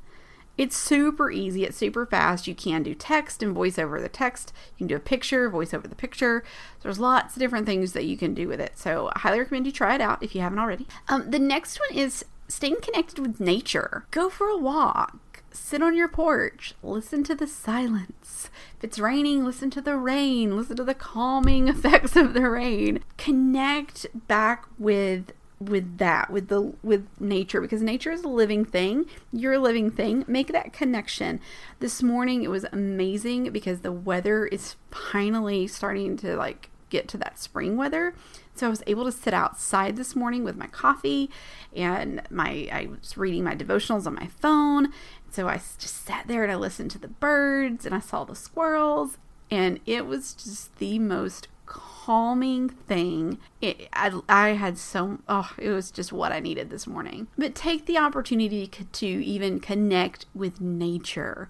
It's 0.57 0.75
super 0.75 1.31
easy, 1.31 1.63
it's 1.63 1.77
super 1.77 2.05
fast. 2.05 2.45
You 2.45 2.53
can 2.53 2.83
do 2.83 2.93
text 2.93 3.41
and 3.41 3.53
voice 3.53 3.79
over 3.79 4.01
the 4.01 4.09
text. 4.09 4.53
You 4.73 4.79
can 4.79 4.87
do 4.87 4.95
a 4.97 4.99
picture, 4.99 5.49
voice 5.49 5.73
over 5.73 5.87
the 5.87 5.95
picture. 5.95 6.43
There's 6.81 6.99
lots 6.99 7.35
of 7.35 7.39
different 7.39 7.65
things 7.65 7.93
that 7.93 8.05
you 8.05 8.17
can 8.17 8.33
do 8.33 8.47
with 8.47 8.59
it. 8.59 8.77
So 8.77 9.09
I 9.15 9.19
highly 9.19 9.39
recommend 9.39 9.65
you 9.65 9.71
try 9.71 9.95
it 9.95 10.01
out 10.01 10.21
if 10.21 10.35
you 10.35 10.41
haven't 10.41 10.59
already. 10.59 10.87
Um, 11.07 11.31
the 11.31 11.39
next 11.39 11.79
one 11.79 11.97
is 11.97 12.25
staying 12.49 12.81
connected 12.81 13.19
with 13.19 13.39
nature. 13.39 14.05
Go 14.11 14.29
for 14.29 14.49
a 14.49 14.57
walk 14.57 15.17
sit 15.51 15.81
on 15.81 15.95
your 15.95 16.07
porch, 16.07 16.73
listen 16.81 17.23
to 17.25 17.35
the 17.35 17.47
silence. 17.47 18.49
If 18.77 18.83
it's 18.83 18.99
raining, 18.99 19.45
listen 19.45 19.69
to 19.71 19.81
the 19.81 19.97
rain, 19.97 20.55
listen 20.55 20.77
to 20.77 20.83
the 20.83 20.93
calming 20.93 21.67
effects 21.69 22.15
of 22.15 22.33
the 22.33 22.49
rain. 22.49 23.03
Connect 23.17 24.07
back 24.27 24.67
with 24.77 25.33
with 25.59 25.99
that 25.99 26.31
with 26.31 26.47
the 26.47 26.73
with 26.81 27.07
nature 27.19 27.61
because 27.61 27.83
nature 27.83 28.11
is 28.11 28.23
a 28.23 28.27
living 28.27 28.65
thing 28.65 29.05
you're 29.31 29.53
a 29.53 29.59
living 29.59 29.91
thing 29.91 30.25
make 30.27 30.47
that 30.51 30.73
connection 30.73 31.39
this 31.79 32.01
morning 32.01 32.41
it 32.41 32.49
was 32.49 32.65
amazing 32.71 33.51
because 33.51 33.81
the 33.81 33.91
weather 33.91 34.47
is 34.47 34.75
finally 34.89 35.67
starting 35.67 36.17
to 36.17 36.35
like 36.35 36.71
get 36.89 37.07
to 37.07 37.15
that 37.15 37.37
spring 37.37 37.77
weather 37.77 38.15
so 38.53 38.67
I 38.67 38.69
was 38.69 38.83
able 38.85 39.05
to 39.05 39.11
sit 39.11 39.33
outside 39.33 39.95
this 39.95 40.15
morning 40.15 40.43
with 40.43 40.57
my 40.57 40.67
coffee 40.67 41.29
and 41.75 42.21
my 42.29 42.69
I 42.71 42.87
was 42.87 43.17
reading 43.17 43.43
my 43.43 43.55
devotionals 43.55 44.05
on 44.05 44.15
my 44.15 44.27
phone. 44.27 44.91
So 45.31 45.47
I 45.47 45.55
just 45.55 46.05
sat 46.05 46.27
there 46.27 46.43
and 46.43 46.51
I 46.51 46.55
listened 46.55 46.91
to 46.91 46.99
the 46.99 47.07
birds 47.07 47.85
and 47.85 47.95
I 47.95 47.99
saw 47.99 48.23
the 48.23 48.35
squirrels 48.35 49.17
and 49.49 49.79
it 49.85 50.05
was 50.05 50.33
just 50.33 50.75
the 50.77 50.99
most 50.99 51.47
calming 51.65 52.67
thing. 52.67 53.37
It, 53.61 53.87
I, 53.93 54.11
I 54.27 54.49
had 54.49 54.77
so, 54.77 55.19
oh, 55.29 55.53
it 55.57 55.69
was 55.69 55.89
just 55.89 56.11
what 56.11 56.33
I 56.33 56.39
needed 56.39 56.69
this 56.69 56.85
morning. 56.85 57.27
But 57.37 57.55
take 57.55 57.85
the 57.85 57.97
opportunity 57.97 58.67
to 58.67 59.07
even 59.07 59.61
connect 59.61 60.25
with 60.35 60.59
nature. 60.59 61.47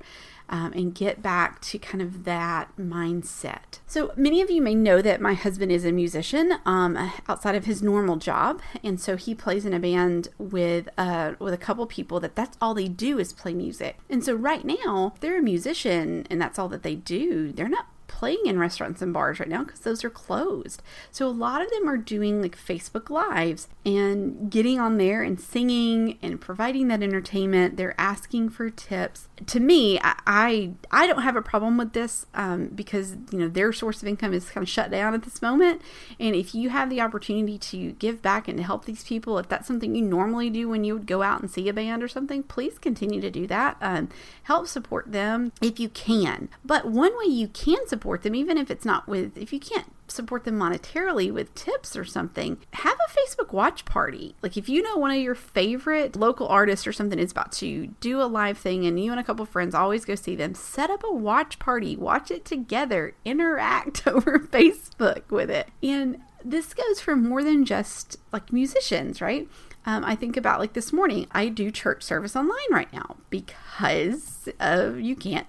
Um, 0.52 0.74
and 0.74 0.94
get 0.94 1.22
back 1.22 1.62
to 1.62 1.80
kind 1.80 2.02
of 2.02 2.26
that 2.26 2.76
mindset. 2.78 3.80
So, 3.88 4.12
many 4.18 4.42
of 4.42 4.52
you 4.52 4.62
may 4.62 4.76
know 4.76 5.02
that 5.02 5.22
my 5.22 5.34
husband 5.34 5.72
is 5.72 5.86
a 5.86 5.94
musician 5.94 6.58
um, 6.66 6.98
outside 7.30 7.56
of 7.56 7.64
his 7.64 7.82
normal 7.82 8.18
job, 8.18 8.62
and 8.84 9.00
so 9.00 9.16
he 9.16 9.34
plays 9.34 9.66
in 9.66 9.74
a 9.74 9.80
band 9.80 10.28
with 10.38 10.90
uh, 10.98 11.34
with 11.40 11.54
a 11.54 11.58
couple 11.58 11.86
people 11.86 12.20
that 12.20 12.36
that's 12.36 12.58
all 12.62 12.74
they 12.74 12.90
do 12.90 13.18
is 13.18 13.32
play 13.32 13.54
music. 13.54 13.98
And 14.10 14.24
so, 14.26 14.36
right 14.36 14.66
now, 14.66 15.14
they're 15.22 15.40
a 15.40 15.42
musician 15.42 16.12
and 16.30 16.42
that's 16.42 16.60
all 16.60 16.70
that 16.70 16.84
they 16.84 16.96
do. 16.96 17.52
They're 17.52 17.70
not 17.70 17.88
playing 18.08 18.46
in 18.46 18.60
restaurants 18.60 19.02
and 19.02 19.14
bars 19.14 19.40
right 19.40 19.50
now 19.50 19.64
because 19.64 19.80
those 19.80 20.04
are 20.04 20.10
closed. 20.10 20.84
So 21.12 21.26
a 21.28 21.30
lot 21.30 21.62
of 21.62 21.72
them 21.72 21.90
are 21.90 21.98
doing 21.98 22.42
like 22.42 22.58
Facebook 22.58 23.10
Lives 23.10 23.68
and 23.86 24.52
getting 24.52 24.80
on 24.80 24.98
there 24.98 25.24
and 25.24 25.40
singing 25.40 26.20
and 26.22 26.40
providing 26.40 26.88
that 26.90 27.02
entertainment. 27.02 27.78
They're 27.78 28.00
asking 28.00 28.50
for 28.50 28.70
tips. 28.70 29.28
To 29.48 29.60
me, 29.60 30.00
I 30.00 30.16
I, 30.28 30.72
I 30.92 31.08
don't 31.08 31.24
have 31.24 31.36
a 31.36 31.42
problem 31.42 31.78
with 31.78 31.94
this 31.94 32.26
um, 32.34 32.68
because 32.68 33.16
you 33.32 33.40
know 33.40 33.48
their 33.48 33.74
source 33.74 34.02
of 34.02 34.08
income 34.08 34.34
is 34.34 34.50
kind 34.50 34.64
of 34.64 34.70
shut 34.70 34.92
down 34.92 35.14
at 35.14 35.24
this 35.24 35.42
moment. 35.42 35.82
And 36.20 36.36
if 36.36 36.54
you 36.54 36.70
have 36.70 36.90
the 36.90 37.02
opportunity 37.02 37.58
to 37.58 37.94
give 37.94 38.22
back 38.22 38.48
and 38.48 38.58
to 38.58 38.64
help 38.64 38.86
these 38.86 39.04
people, 39.04 39.38
if 39.40 39.50
that's 39.50 39.68
something 39.68 39.96
you 39.96 40.04
normally 40.04 40.50
do 40.50 40.70
when 40.70 40.84
you 40.84 40.94
would 40.94 41.08
go 41.08 41.24
out 41.24 41.42
and 41.42 41.50
see 41.50 41.68
a 41.70 41.74
band 41.74 42.04
or 42.04 42.08
something, 42.08 42.44
please 42.44 42.78
continue 42.78 43.20
to 43.22 43.32
do 43.32 43.48
that. 43.48 43.78
Um, 43.82 44.10
help 44.44 44.68
support 44.68 45.12
them 45.12 45.54
if 45.62 45.80
you 45.80 45.90
can. 45.90 46.50
But 46.64 46.86
one 46.86 47.18
way 47.18 47.32
you 47.32 47.48
can 47.48 47.88
support 47.88 48.02
support 48.02 48.24
them, 48.24 48.34
even 48.34 48.58
if 48.58 48.72
it's 48.72 48.84
not 48.84 49.08
with, 49.08 49.38
if 49.38 49.54
you 49.54 49.60
can't 49.60 49.86
support 50.12 50.44
them 50.44 50.60
monetarily 50.60 51.32
with 51.32 51.54
tips 51.56 51.96
or 51.96 52.06
something, 52.06 52.58
have 52.74 52.98
a 53.00 53.12
Facebook 53.12 53.52
watch 53.52 53.86
party. 53.86 54.36
Like 54.42 54.58
if 54.58 54.70
you 54.70 54.82
know 54.82 54.98
one 54.98 55.12
of 55.12 55.22
your 55.22 55.36
favorite 55.36 56.16
local 56.16 56.48
artists 56.48 56.86
or 56.86 56.94
something 56.94 57.20
is 57.20 57.32
about 57.32 57.52
to 57.54 57.88
do 58.00 58.22
a 58.22 58.24
live 58.24 58.58
thing 58.58 58.86
and 58.86 59.04
you 59.04 59.12
and 59.12 59.20
a 59.20 59.24
couple 59.24 59.46
friends 59.46 59.76
always 59.76 60.06
go 60.06 60.16
see 60.16 60.36
them, 60.36 60.54
set 60.54 60.90
up 60.90 61.04
a 61.04 61.14
watch 61.14 61.60
party, 61.60 61.96
watch 61.96 62.32
it 62.32 62.46
together, 62.46 63.14
interact 63.26 64.06
over 64.08 64.40
Facebook 64.40 65.30
with 65.30 65.50
it. 65.50 65.70
And 65.82 66.22
this 66.44 66.74
goes 66.74 67.00
for 67.00 67.16
more 67.16 67.44
than 67.44 67.66
just 67.66 68.18
like 68.32 68.52
musicians, 68.52 69.22
right? 69.22 69.48
Um, 69.86 70.06
I 70.06 70.16
think 70.16 70.38
about 70.38 70.60
like 70.60 70.74
this 70.74 70.94
morning, 70.94 71.28
I 71.32 71.48
do 71.48 71.72
church 71.72 72.04
service 72.04 72.36
online 72.36 72.58
right 72.72 72.92
now 72.94 73.18
because 73.30 74.48
you 74.60 75.16
can't 75.16 75.48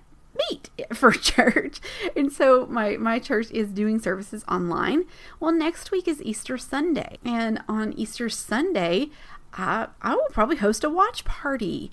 meet 0.50 0.70
for 0.94 1.12
church. 1.12 1.80
And 2.16 2.32
so 2.32 2.66
my 2.66 2.96
my 2.96 3.18
church 3.18 3.50
is 3.50 3.68
doing 3.68 4.00
services 4.00 4.44
online. 4.48 5.04
Well, 5.40 5.52
next 5.52 5.90
week 5.90 6.08
is 6.08 6.22
Easter 6.22 6.58
Sunday, 6.58 7.18
and 7.24 7.62
on 7.68 7.92
Easter 7.94 8.28
Sunday, 8.28 9.10
I 9.54 9.88
I 10.00 10.14
will 10.14 10.28
probably 10.30 10.56
host 10.56 10.84
a 10.84 10.90
watch 10.90 11.24
party. 11.24 11.92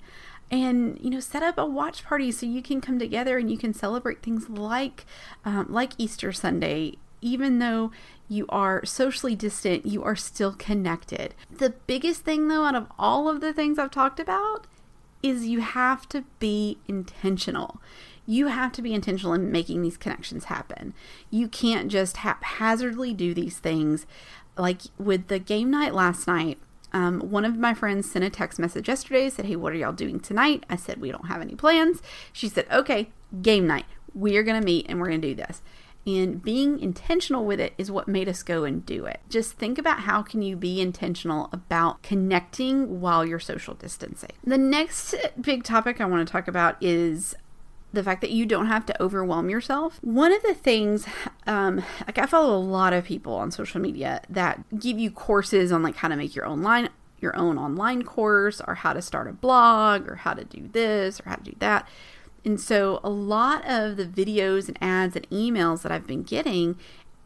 And 0.52 0.98
you 1.00 1.10
know, 1.10 1.20
set 1.20 1.44
up 1.44 1.58
a 1.58 1.64
watch 1.64 2.04
party 2.04 2.32
so 2.32 2.44
you 2.44 2.60
can 2.60 2.80
come 2.80 2.98
together 2.98 3.38
and 3.38 3.48
you 3.48 3.56
can 3.56 3.72
celebrate 3.72 4.20
things 4.20 4.48
like, 4.48 5.06
um, 5.44 5.66
like 5.68 5.92
Easter 5.96 6.32
Sunday 6.32 6.96
even 7.22 7.58
though 7.58 7.90
you 8.28 8.46
are 8.48 8.84
socially 8.84 9.34
distant, 9.34 9.86
you 9.86 10.02
are 10.02 10.16
still 10.16 10.52
connected. 10.52 11.34
The 11.50 11.70
biggest 11.86 12.22
thing, 12.22 12.48
though, 12.48 12.64
out 12.64 12.74
of 12.74 12.86
all 12.98 13.28
of 13.28 13.40
the 13.40 13.52
things 13.52 13.78
I've 13.78 13.90
talked 13.90 14.20
about, 14.20 14.66
is 15.22 15.46
you 15.46 15.60
have 15.60 16.08
to 16.08 16.24
be 16.38 16.78
intentional 16.88 17.80
you 18.30 18.46
have 18.46 18.70
to 18.70 18.80
be 18.80 18.94
intentional 18.94 19.34
in 19.34 19.50
making 19.50 19.82
these 19.82 19.96
connections 19.96 20.44
happen. 20.44 20.94
You 21.30 21.48
can't 21.48 21.90
just 21.90 22.18
haphazardly 22.18 23.12
do 23.12 23.34
these 23.34 23.58
things. 23.58 24.06
Like 24.56 24.82
with 24.98 25.26
the 25.26 25.40
game 25.40 25.68
night 25.68 25.94
last 25.94 26.28
night, 26.28 26.58
um, 26.92 27.18
one 27.20 27.44
of 27.44 27.58
my 27.58 27.74
friends 27.74 28.08
sent 28.08 28.24
a 28.24 28.30
text 28.30 28.60
message 28.60 28.86
yesterday, 28.86 29.30
said, 29.30 29.46
Hey, 29.46 29.56
what 29.56 29.72
are 29.72 29.76
y'all 29.76 29.92
doing 29.92 30.20
tonight? 30.20 30.64
I 30.70 30.76
said, 30.76 31.00
We 31.00 31.10
don't 31.10 31.26
have 31.26 31.40
any 31.40 31.56
plans. 31.56 32.02
She 32.32 32.48
said, 32.48 32.66
Okay, 32.70 33.10
game 33.42 33.66
night. 33.66 33.86
We 34.14 34.36
are 34.36 34.44
going 34.44 34.60
to 34.60 34.64
meet 34.64 34.86
and 34.88 35.00
we're 35.00 35.08
going 35.08 35.22
to 35.22 35.28
do 35.28 35.34
this. 35.34 35.62
And 36.06 36.40
being 36.40 36.78
intentional 36.78 37.44
with 37.44 37.58
it 37.58 37.74
is 37.78 37.90
what 37.90 38.08
made 38.08 38.28
us 38.28 38.44
go 38.44 38.62
and 38.62 38.86
do 38.86 39.06
it. 39.06 39.20
Just 39.28 39.54
think 39.54 39.76
about 39.76 40.00
how 40.00 40.22
can 40.22 40.40
you 40.40 40.56
be 40.56 40.80
intentional 40.80 41.48
about 41.52 42.02
connecting 42.02 43.00
while 43.00 43.24
you're 43.24 43.40
social 43.40 43.74
distancing. 43.74 44.32
The 44.44 44.56
next 44.56 45.14
big 45.40 45.64
topic 45.64 46.00
I 46.00 46.06
want 46.06 46.26
to 46.26 46.32
talk 46.32 46.48
about 46.48 46.76
is 46.80 47.34
the 47.92 48.04
fact 48.04 48.20
that 48.20 48.30
you 48.30 48.46
don't 48.46 48.66
have 48.66 48.86
to 48.86 49.02
overwhelm 49.02 49.50
yourself. 49.50 49.98
One 50.02 50.32
of 50.32 50.42
the 50.42 50.54
things, 50.54 51.06
um, 51.46 51.82
like 52.06 52.18
I 52.18 52.26
follow 52.26 52.56
a 52.56 52.58
lot 52.58 52.92
of 52.92 53.04
people 53.04 53.34
on 53.34 53.50
social 53.50 53.80
media 53.80 54.22
that 54.28 54.62
give 54.78 54.98
you 54.98 55.10
courses 55.10 55.72
on 55.72 55.82
like 55.82 55.96
how 55.96 56.08
to 56.08 56.16
make 56.16 56.34
your 56.34 56.44
own 56.44 56.62
line, 56.62 56.90
your 57.18 57.36
own 57.36 57.58
online 57.58 58.02
course, 58.04 58.60
or 58.66 58.76
how 58.76 58.92
to 58.92 59.02
start 59.02 59.28
a 59.28 59.32
blog, 59.32 60.08
or 60.08 60.16
how 60.16 60.34
to 60.34 60.44
do 60.44 60.68
this, 60.68 61.20
or 61.20 61.30
how 61.30 61.36
to 61.36 61.42
do 61.42 61.56
that. 61.58 61.88
And 62.44 62.60
so 62.60 63.00
a 63.04 63.10
lot 63.10 63.68
of 63.68 63.96
the 63.96 64.06
videos 64.06 64.68
and 64.68 64.78
ads 64.80 65.16
and 65.16 65.28
emails 65.30 65.82
that 65.82 65.92
I've 65.92 66.06
been 66.06 66.22
getting 66.22 66.76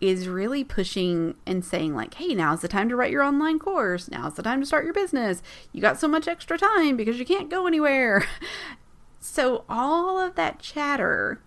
is 0.00 0.28
really 0.28 0.64
pushing 0.64 1.34
and 1.46 1.64
saying 1.64 1.94
like 1.94 2.14
hey 2.14 2.34
now's 2.34 2.60
the 2.60 2.68
time 2.68 2.88
to 2.88 2.96
write 2.96 3.12
your 3.12 3.22
online 3.22 3.58
course 3.58 4.10
now's 4.10 4.34
the 4.34 4.42
time 4.42 4.60
to 4.60 4.66
start 4.66 4.84
your 4.84 4.92
business 4.92 5.40
you 5.72 5.80
got 5.80 5.98
so 5.98 6.08
much 6.08 6.26
extra 6.26 6.58
time 6.58 6.96
because 6.96 7.18
you 7.18 7.24
can't 7.24 7.48
go 7.48 7.66
anywhere 7.66 8.26
So 9.26 9.64
all 9.70 10.18
of 10.18 10.34
that 10.34 10.58
chatter 10.58 11.40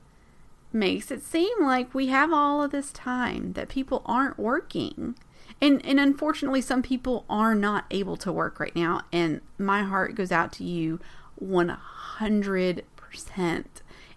makes 0.73 1.11
it 1.11 1.21
seem 1.21 1.61
like 1.61 1.93
we 1.93 2.07
have 2.07 2.33
all 2.33 2.63
of 2.63 2.71
this 2.71 2.91
time 2.91 3.53
that 3.53 3.69
people 3.69 4.01
aren't 4.07 4.39
working. 4.39 5.15
And 5.61 5.85
and 5.85 5.99
unfortunately 5.99 6.59
some 6.61 6.81
people 6.81 7.23
are 7.29 7.53
not 7.53 7.85
able 7.91 8.17
to 8.17 8.31
work 8.31 8.59
right 8.59 8.75
now 8.75 9.01
and 9.13 9.41
my 9.59 9.83
heart 9.83 10.15
goes 10.15 10.31
out 10.31 10.51
to 10.53 10.63
you 10.63 10.99
100%. 11.39 12.83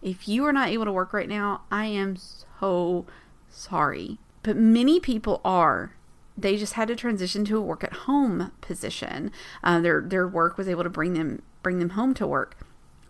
If 0.01 0.27
you 0.27 0.45
are 0.47 0.53
not 0.55 0.69
able 0.71 0.87
to 0.87 0.93
work 0.93 1.13
right 1.13 1.29
now, 1.29 1.61
I 1.71 1.85
am 1.85 2.17
so 2.17 3.05
sorry. 3.51 4.19
But 4.43 4.57
many 4.57 4.99
people 5.01 5.43
are 5.45 5.95
they 6.35 6.57
just 6.57 6.73
had 6.73 6.89
to 6.89 6.97
transition 6.97 7.45
to 7.45 7.59
a 7.59 7.61
work 7.61 7.85
at 7.85 7.93
home 7.93 8.53
position. 8.63 9.31
Uh, 9.63 9.81
their 9.81 10.01
their 10.01 10.27
work 10.27 10.57
was 10.57 10.67
able 10.67 10.83
to 10.83 10.91
bring 10.91 11.13
them 11.13 11.43
bring 11.63 11.79
them 11.79 11.91
home 11.91 12.15
to 12.15 12.27
work. 12.27 12.57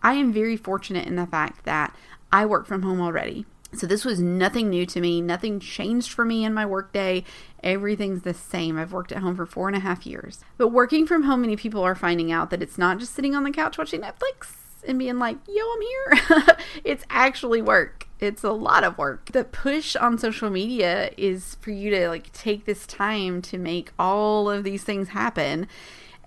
I 0.02 0.14
am 0.14 0.32
very 0.32 0.56
fortunate 0.56 1.06
in 1.06 1.16
the 1.16 1.26
fact 1.26 1.64
that 1.64 1.94
I 2.32 2.46
work 2.46 2.66
from 2.66 2.82
home 2.82 3.00
already. 3.00 3.46
So 3.72 3.86
this 3.86 4.04
was 4.04 4.20
nothing 4.20 4.68
new 4.68 4.84
to 4.86 5.00
me. 5.00 5.20
Nothing 5.20 5.60
changed 5.60 6.12
for 6.12 6.24
me 6.24 6.44
in 6.44 6.52
my 6.52 6.66
workday. 6.66 7.24
Everything's 7.62 8.22
the 8.22 8.34
same. 8.34 8.76
I've 8.78 8.92
worked 8.92 9.12
at 9.12 9.18
home 9.18 9.36
for 9.36 9.46
four 9.46 9.68
and 9.68 9.76
a 9.76 9.80
half 9.80 10.06
years. 10.06 10.40
But 10.56 10.68
working 10.68 11.06
from 11.06 11.22
home, 11.22 11.42
many 11.42 11.56
people 11.56 11.82
are 11.82 11.94
finding 11.94 12.32
out 12.32 12.50
that 12.50 12.62
it's 12.62 12.78
not 12.78 12.98
just 12.98 13.14
sitting 13.14 13.36
on 13.36 13.44
the 13.44 13.52
couch 13.52 13.78
watching 13.78 14.00
Netflix 14.00 14.54
and 14.86 14.98
being 14.98 15.18
like, 15.18 15.36
yo, 15.46 15.62
I'm 15.72 15.80
here. 15.80 16.56
it's 16.84 17.04
actually 17.10 17.62
work. 17.62 18.08
It's 18.18 18.42
a 18.42 18.52
lot 18.52 18.84
of 18.84 18.98
work. 18.98 19.30
The 19.32 19.44
push 19.44 19.94
on 19.96 20.18
social 20.18 20.50
media 20.50 21.10
is 21.16 21.56
for 21.60 21.70
you 21.70 21.90
to 21.90 22.08
like 22.08 22.32
take 22.32 22.64
this 22.64 22.86
time 22.86 23.40
to 23.42 23.58
make 23.58 23.92
all 23.98 24.50
of 24.50 24.64
these 24.64 24.82
things 24.82 25.10
happen. 25.10 25.68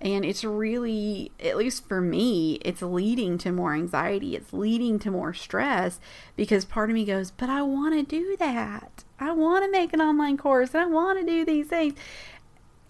And 0.04 0.22
it's 0.22 0.44
really, 0.44 1.32
at 1.42 1.56
least 1.56 1.88
for 1.88 2.02
me, 2.02 2.58
it's 2.60 2.82
leading 2.82 3.38
to 3.38 3.50
more 3.50 3.72
anxiety. 3.72 4.36
It's 4.36 4.52
leading 4.52 4.98
to 4.98 5.10
more 5.10 5.32
stress 5.32 5.98
because 6.36 6.66
part 6.66 6.90
of 6.90 6.94
me 6.94 7.06
goes, 7.06 7.30
but 7.30 7.48
I 7.48 7.62
want 7.62 7.94
to 7.94 8.02
do 8.02 8.36
that. 8.38 9.02
I 9.18 9.32
want 9.32 9.64
to 9.64 9.70
make 9.70 9.94
an 9.94 10.02
online 10.02 10.36
course 10.36 10.74
and 10.74 10.82
I 10.82 10.86
want 10.86 11.18
to 11.18 11.24
do 11.24 11.46
these 11.46 11.68
things. 11.68 11.94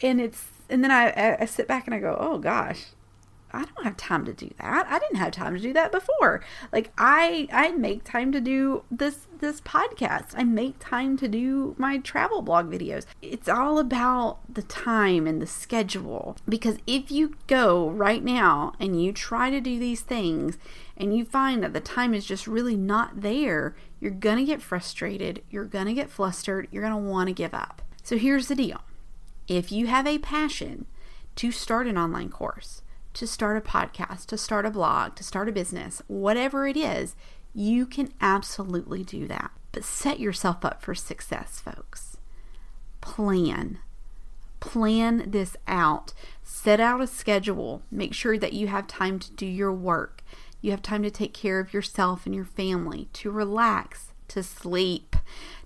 And 0.02 0.21
it's, 0.21 0.44
and 0.68 0.83
then 0.83 0.90
I, 0.90 1.37
I 1.40 1.44
sit 1.44 1.68
back 1.68 1.87
and 1.87 1.94
I 1.94 2.00
go, 2.00 2.16
oh 2.18 2.38
gosh, 2.38 2.87
I 3.55 3.65
don't 3.65 3.85
have 3.85 3.97
time 3.97 4.25
to 4.25 4.33
do 4.33 4.51
that. 4.59 4.87
I 4.89 4.99
didn't 4.99 5.17
have 5.17 5.33
time 5.33 5.55
to 5.55 5.61
do 5.61 5.73
that 5.73 5.93
before. 5.93 6.43
Like 6.73 6.93
I 6.99 7.49
I 7.53 7.71
make 7.73 8.05
time 8.05 8.33
to 8.33 8.41
do 8.41 8.85
this 8.91 9.27
this 9.39 9.61
podcast. 9.61 10.33
I 10.37 10.45
make 10.45 10.77
time 10.79 11.17
to 11.19 11.29
do 11.29 11.75
my 11.79 11.99
travel 11.99 12.43
blog 12.43 12.71
videos. 12.71 13.05
It's 13.23 13.49
all 13.49 13.79
about 13.79 14.39
the 14.53 14.63
time 14.63 15.27
and 15.27 15.41
the 15.41 15.47
schedule. 15.47 16.37
Because 16.49 16.79
if 16.87 17.11
you 17.11 17.37
go 17.47 17.89
right 17.91 18.25
now 18.25 18.73
and 18.81 19.03
you 19.03 19.13
try 19.13 19.51
to 19.51 19.61
do 19.61 19.79
these 19.79 20.01
things 20.01 20.59
and 20.97 21.17
you 21.17 21.25
find 21.25 21.63
that 21.63 21.73
the 21.73 21.81
time 21.81 22.15
is 22.15 22.25
just 22.25 22.47
really 22.47 22.77
not 22.77 23.21
there, 23.21 23.77
you're 24.01 24.11
going 24.11 24.39
to 24.39 24.45
get 24.45 24.63
frustrated, 24.63 25.43
you're 25.51 25.65
going 25.65 25.87
to 25.87 25.95
get 25.95 26.11
flustered, 26.11 26.69
you're 26.71 26.83
going 26.83 27.05
to 27.05 27.11
want 27.11 27.29
to 27.29 27.35
give 27.35 27.55
up. 27.55 27.83
So 28.03 28.17
here's 28.17 28.49
the 28.49 28.55
deal. 28.55 28.81
If 29.47 29.71
you 29.71 29.87
have 29.87 30.07
a 30.07 30.19
passion 30.19 30.87
to 31.37 31.51
start 31.51 31.87
an 31.87 31.99
online 31.99 32.31
course, 32.31 32.83
to 33.14 33.26
start 33.26 33.56
a 33.56 33.61
podcast, 33.61 34.26
to 34.26 34.38
start 34.38 34.66
a 34.66 34.71
blog, 34.71 35.14
to 35.16 35.25
start 35.25 35.49
a 35.49 35.52
business, 35.52 36.02
whatever 36.06 36.66
it 36.66 36.76
is, 36.76 37.16
you 37.54 37.87
can 37.87 38.12
absolutely 38.21 39.04
do 39.04 39.26
that. 39.28 39.52
But 39.73 39.85
set 39.85 40.21
yourself 40.21 40.64
up 40.64 40.83
for 40.83 40.94
success, 40.94 41.61
folks. 41.61 42.16
Plan. 43.00 43.78
Plan 44.61 45.30
this 45.30 45.56
out. 45.66 46.12
Set 46.42 46.80
out 46.80 47.00
a 47.00 47.06
schedule. 47.06 47.83
Make 47.90 48.14
sure 48.14 48.38
that 48.38 48.52
you 48.52 48.66
have 48.68 48.87
time 48.87 49.18
to 49.21 49.33
do 49.33 49.47
your 49.47 49.73
work. 49.73 50.23
You 50.61 50.71
have 50.71 50.83
time 50.83 51.02
to 51.02 51.11
take 51.11 51.35
care 51.35 51.61
of 51.61 51.75
yourself 51.75 52.25
and 52.25 52.35
your 52.35 52.47
family, 52.47 53.09
to 53.14 53.30
relax, 53.30 54.12
to 54.28 54.42
sleep, 54.42 55.14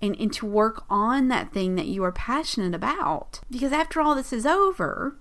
and, 0.01 0.15
and 0.19 0.33
to 0.33 0.45
work 0.45 0.83
on 0.89 1.29
that 1.29 1.53
thing 1.53 1.75
that 1.75 1.87
you 1.87 2.03
are 2.03 2.11
passionate 2.11 2.75
about. 2.75 3.39
Because 3.49 3.71
after 3.71 4.01
all 4.01 4.13
this 4.13 4.33
is 4.33 4.45
over, 4.45 5.15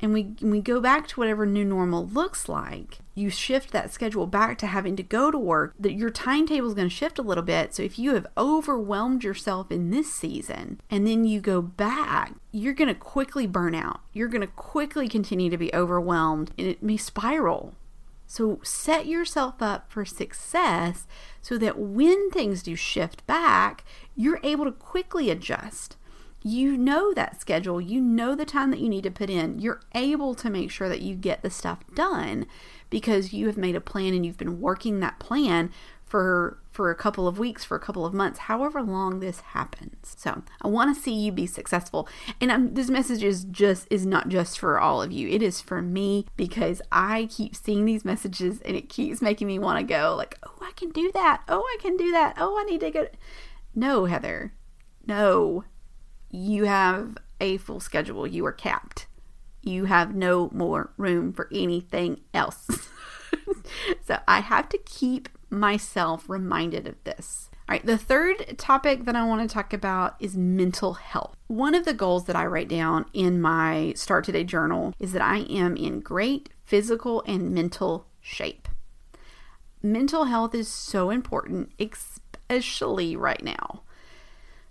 and 0.00 0.12
we 0.12 0.34
we 0.40 0.60
go 0.60 0.80
back 0.80 1.06
to 1.08 1.20
whatever 1.20 1.46
new 1.46 1.64
normal 1.64 2.06
looks 2.06 2.48
like 2.48 2.98
you 3.20 3.30
shift 3.30 3.70
that 3.70 3.92
schedule 3.92 4.26
back 4.26 4.58
to 4.58 4.66
having 4.66 4.96
to 4.96 5.02
go 5.02 5.30
to 5.30 5.38
work 5.38 5.74
that 5.78 5.92
your 5.92 6.10
timetable 6.10 6.68
is 6.68 6.74
going 6.74 6.88
to 6.88 6.94
shift 6.94 7.18
a 7.18 7.22
little 7.22 7.44
bit. 7.44 7.74
So 7.74 7.82
if 7.82 7.98
you 7.98 8.14
have 8.14 8.26
overwhelmed 8.36 9.22
yourself 9.22 9.70
in 9.70 9.90
this 9.90 10.12
season 10.12 10.80
and 10.90 11.06
then 11.06 11.24
you 11.24 11.40
go 11.40 11.60
back 11.62 12.32
you're 12.50 12.74
going 12.74 12.88
to 12.88 12.94
quickly 12.94 13.46
burn 13.46 13.74
out. 13.74 14.00
You're 14.12 14.28
going 14.28 14.40
to 14.40 14.46
quickly 14.46 15.08
continue 15.08 15.50
to 15.50 15.58
be 15.58 15.72
overwhelmed 15.74 16.50
and 16.58 16.66
it 16.66 16.82
may 16.82 16.96
spiral. 16.96 17.74
So 18.26 18.60
set 18.62 19.06
yourself 19.06 19.60
up 19.60 19.90
for 19.90 20.04
success 20.04 21.06
so 21.42 21.58
that 21.58 21.78
when 21.78 22.30
things 22.30 22.62
do 22.62 22.74
shift 22.74 23.26
back 23.26 23.84
you're 24.16 24.40
able 24.42 24.64
to 24.64 24.72
quickly 24.72 25.30
adjust 25.30 25.96
you 26.42 26.76
know 26.76 27.12
that 27.14 27.40
schedule, 27.40 27.80
you 27.80 28.00
know 28.00 28.34
the 28.34 28.44
time 28.44 28.70
that 28.70 28.80
you 28.80 28.88
need 28.88 29.04
to 29.04 29.10
put 29.10 29.30
in. 29.30 29.58
You're 29.58 29.80
able 29.94 30.34
to 30.36 30.50
make 30.50 30.70
sure 30.70 30.88
that 30.88 31.02
you 31.02 31.14
get 31.14 31.42
the 31.42 31.50
stuff 31.50 31.80
done 31.94 32.46
because 32.88 33.32
you 33.32 33.46
have 33.46 33.56
made 33.56 33.76
a 33.76 33.80
plan 33.80 34.14
and 34.14 34.24
you've 34.24 34.38
been 34.38 34.60
working 34.60 35.00
that 35.00 35.18
plan 35.18 35.70
for 36.04 36.58
for 36.72 36.90
a 36.90 36.94
couple 36.94 37.28
of 37.28 37.38
weeks, 37.38 37.64
for 37.64 37.76
a 37.76 37.80
couple 37.80 38.06
of 38.06 38.14
months, 38.14 38.40
however 38.40 38.80
long 38.80 39.20
this 39.20 39.40
happens. 39.40 40.14
So, 40.16 40.42
I 40.62 40.68
want 40.68 40.94
to 40.94 41.00
see 41.00 41.12
you 41.12 41.30
be 41.30 41.46
successful. 41.46 42.08
And 42.40 42.50
I'm, 42.50 42.74
this 42.74 42.88
message 42.88 43.22
is 43.22 43.44
just 43.44 43.86
is 43.90 44.06
not 44.06 44.28
just 44.28 44.58
for 44.58 44.80
all 44.80 45.02
of 45.02 45.12
you. 45.12 45.28
It 45.28 45.42
is 45.42 45.60
for 45.60 45.82
me 45.82 46.26
because 46.36 46.80
I 46.90 47.28
keep 47.30 47.54
seeing 47.54 47.84
these 47.84 48.04
messages 48.04 48.60
and 48.62 48.76
it 48.76 48.88
keeps 48.88 49.20
making 49.20 49.46
me 49.46 49.58
want 49.58 49.78
to 49.78 49.84
go 49.84 50.14
like, 50.16 50.38
"Oh, 50.42 50.58
I 50.62 50.72
can 50.74 50.90
do 50.90 51.10
that. 51.12 51.42
Oh, 51.48 51.60
I 51.60 51.76
can 51.82 51.96
do 51.96 52.10
that. 52.12 52.34
Oh, 52.38 52.58
I 52.58 52.64
need 52.64 52.80
to 52.80 52.90
go." 52.90 53.08
No, 53.74 54.06
Heather. 54.06 54.54
No 55.06 55.64
you 56.30 56.64
have 56.64 57.16
a 57.40 57.56
full 57.58 57.80
schedule. 57.80 58.26
You 58.26 58.44
are 58.46 58.52
capped. 58.52 59.06
You 59.62 59.84
have 59.86 60.14
no 60.14 60.50
more 60.52 60.92
room 60.96 61.32
for 61.32 61.48
anything 61.52 62.20
else. 62.32 62.88
so 64.02 64.18
I 64.26 64.40
have 64.40 64.68
to 64.70 64.78
keep 64.78 65.28
myself 65.50 66.28
reminded 66.28 66.86
of 66.86 67.02
this. 67.04 67.50
All 67.68 67.74
right, 67.74 67.84
the 67.84 67.98
third 67.98 68.58
topic 68.58 69.04
that 69.04 69.14
I 69.14 69.24
want 69.24 69.48
to 69.48 69.52
talk 69.52 69.72
about 69.72 70.16
is 70.18 70.36
mental 70.36 70.94
health. 70.94 71.36
One 71.46 71.74
of 71.74 71.84
the 71.84 71.94
goals 71.94 72.24
that 72.24 72.34
I 72.34 72.46
write 72.46 72.68
down 72.68 73.06
in 73.12 73.40
my 73.40 73.92
Start 73.94 74.24
Today 74.24 74.44
journal 74.44 74.92
is 74.98 75.12
that 75.12 75.22
I 75.22 75.40
am 75.40 75.76
in 75.76 76.00
great 76.00 76.48
physical 76.64 77.22
and 77.26 77.52
mental 77.52 78.06
shape. 78.20 78.68
Mental 79.82 80.24
health 80.24 80.54
is 80.54 80.68
so 80.68 81.10
important, 81.10 81.70
especially 81.78 83.14
right 83.14 83.42
now. 83.42 83.82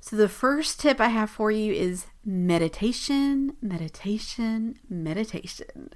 So, 0.01 0.15
the 0.15 0.29
first 0.29 0.79
tip 0.79 1.01
I 1.01 1.09
have 1.09 1.29
for 1.29 1.51
you 1.51 1.73
is 1.73 2.07
meditation, 2.23 3.57
meditation, 3.61 4.79
meditation. 4.89 5.91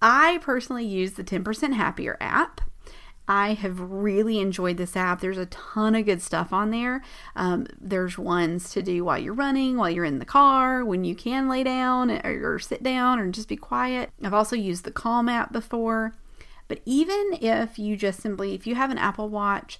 I 0.00 0.38
personally 0.42 0.84
use 0.84 1.12
the 1.12 1.24
10% 1.24 1.74
Happier 1.74 2.16
app. 2.20 2.60
I 3.26 3.52
have 3.52 3.78
really 3.78 4.38
enjoyed 4.40 4.78
this 4.78 4.96
app. 4.96 5.20
There's 5.20 5.38
a 5.38 5.46
ton 5.46 5.94
of 5.94 6.06
good 6.06 6.22
stuff 6.22 6.50
on 6.52 6.70
there. 6.70 7.02
Um, 7.36 7.66
there's 7.78 8.16
ones 8.16 8.70
to 8.70 8.82
do 8.82 9.04
while 9.04 9.18
you're 9.18 9.34
running, 9.34 9.76
while 9.76 9.90
you're 9.90 10.06
in 10.06 10.18
the 10.18 10.24
car, 10.24 10.82
when 10.82 11.04
you 11.04 11.14
can 11.14 11.46
lay 11.46 11.62
down 11.62 12.10
or, 12.10 12.54
or 12.54 12.58
sit 12.58 12.82
down 12.82 13.18
or 13.18 13.30
just 13.30 13.48
be 13.48 13.56
quiet. 13.56 14.10
I've 14.24 14.32
also 14.32 14.56
used 14.56 14.84
the 14.84 14.90
Calm 14.90 15.28
app 15.28 15.52
before. 15.52 16.14
But 16.68 16.80
even 16.86 17.38
if 17.40 17.78
you 17.78 17.96
just 17.96 18.20
simply, 18.20 18.54
if 18.54 18.66
you 18.66 18.74
have 18.76 18.90
an 18.90 18.98
Apple 18.98 19.28
Watch 19.28 19.78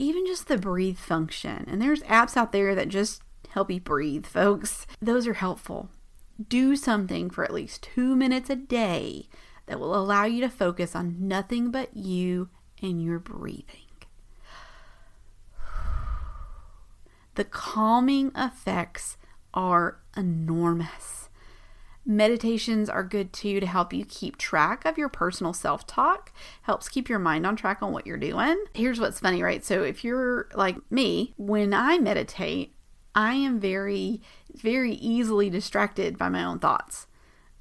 even 0.00 0.26
just 0.26 0.48
the 0.48 0.56
breathe 0.56 0.98
function. 0.98 1.66
And 1.68 1.80
there's 1.80 2.02
apps 2.04 2.36
out 2.36 2.52
there 2.52 2.74
that 2.74 2.88
just 2.88 3.22
help 3.50 3.70
you 3.70 3.80
breathe, 3.80 4.24
folks. 4.24 4.86
Those 5.00 5.26
are 5.26 5.34
helpful. 5.34 5.90
Do 6.48 6.74
something 6.74 7.28
for 7.28 7.44
at 7.44 7.52
least 7.52 7.82
two 7.82 8.16
minutes 8.16 8.48
a 8.48 8.56
day 8.56 9.28
that 9.66 9.78
will 9.78 9.94
allow 9.94 10.24
you 10.24 10.40
to 10.40 10.48
focus 10.48 10.96
on 10.96 11.28
nothing 11.28 11.70
but 11.70 11.94
you 11.94 12.48
and 12.82 13.02
your 13.02 13.18
breathing. 13.18 13.64
The 17.36 17.44
calming 17.44 18.32
effects 18.34 19.16
are 19.54 20.00
enormous. 20.16 21.29
Meditations 22.06 22.88
are 22.88 23.04
good 23.04 23.32
too 23.32 23.60
to 23.60 23.66
help 23.66 23.92
you 23.92 24.04
keep 24.04 24.38
track 24.38 24.84
of 24.84 24.96
your 24.96 25.08
personal 25.08 25.52
self 25.52 25.86
talk, 25.86 26.32
helps 26.62 26.88
keep 26.88 27.08
your 27.08 27.18
mind 27.18 27.46
on 27.46 27.56
track 27.56 27.82
on 27.82 27.92
what 27.92 28.06
you're 28.06 28.16
doing. 28.16 28.64
Here's 28.74 28.98
what's 28.98 29.20
funny, 29.20 29.42
right? 29.42 29.64
So, 29.64 29.82
if 29.82 30.02
you're 30.02 30.48
like 30.54 30.76
me, 30.90 31.34
when 31.36 31.74
I 31.74 31.98
meditate, 31.98 32.74
I 33.14 33.34
am 33.34 33.60
very, 33.60 34.22
very 34.54 34.92
easily 34.94 35.50
distracted 35.50 36.16
by 36.16 36.28
my 36.28 36.44
own 36.44 36.58
thoughts. 36.58 37.06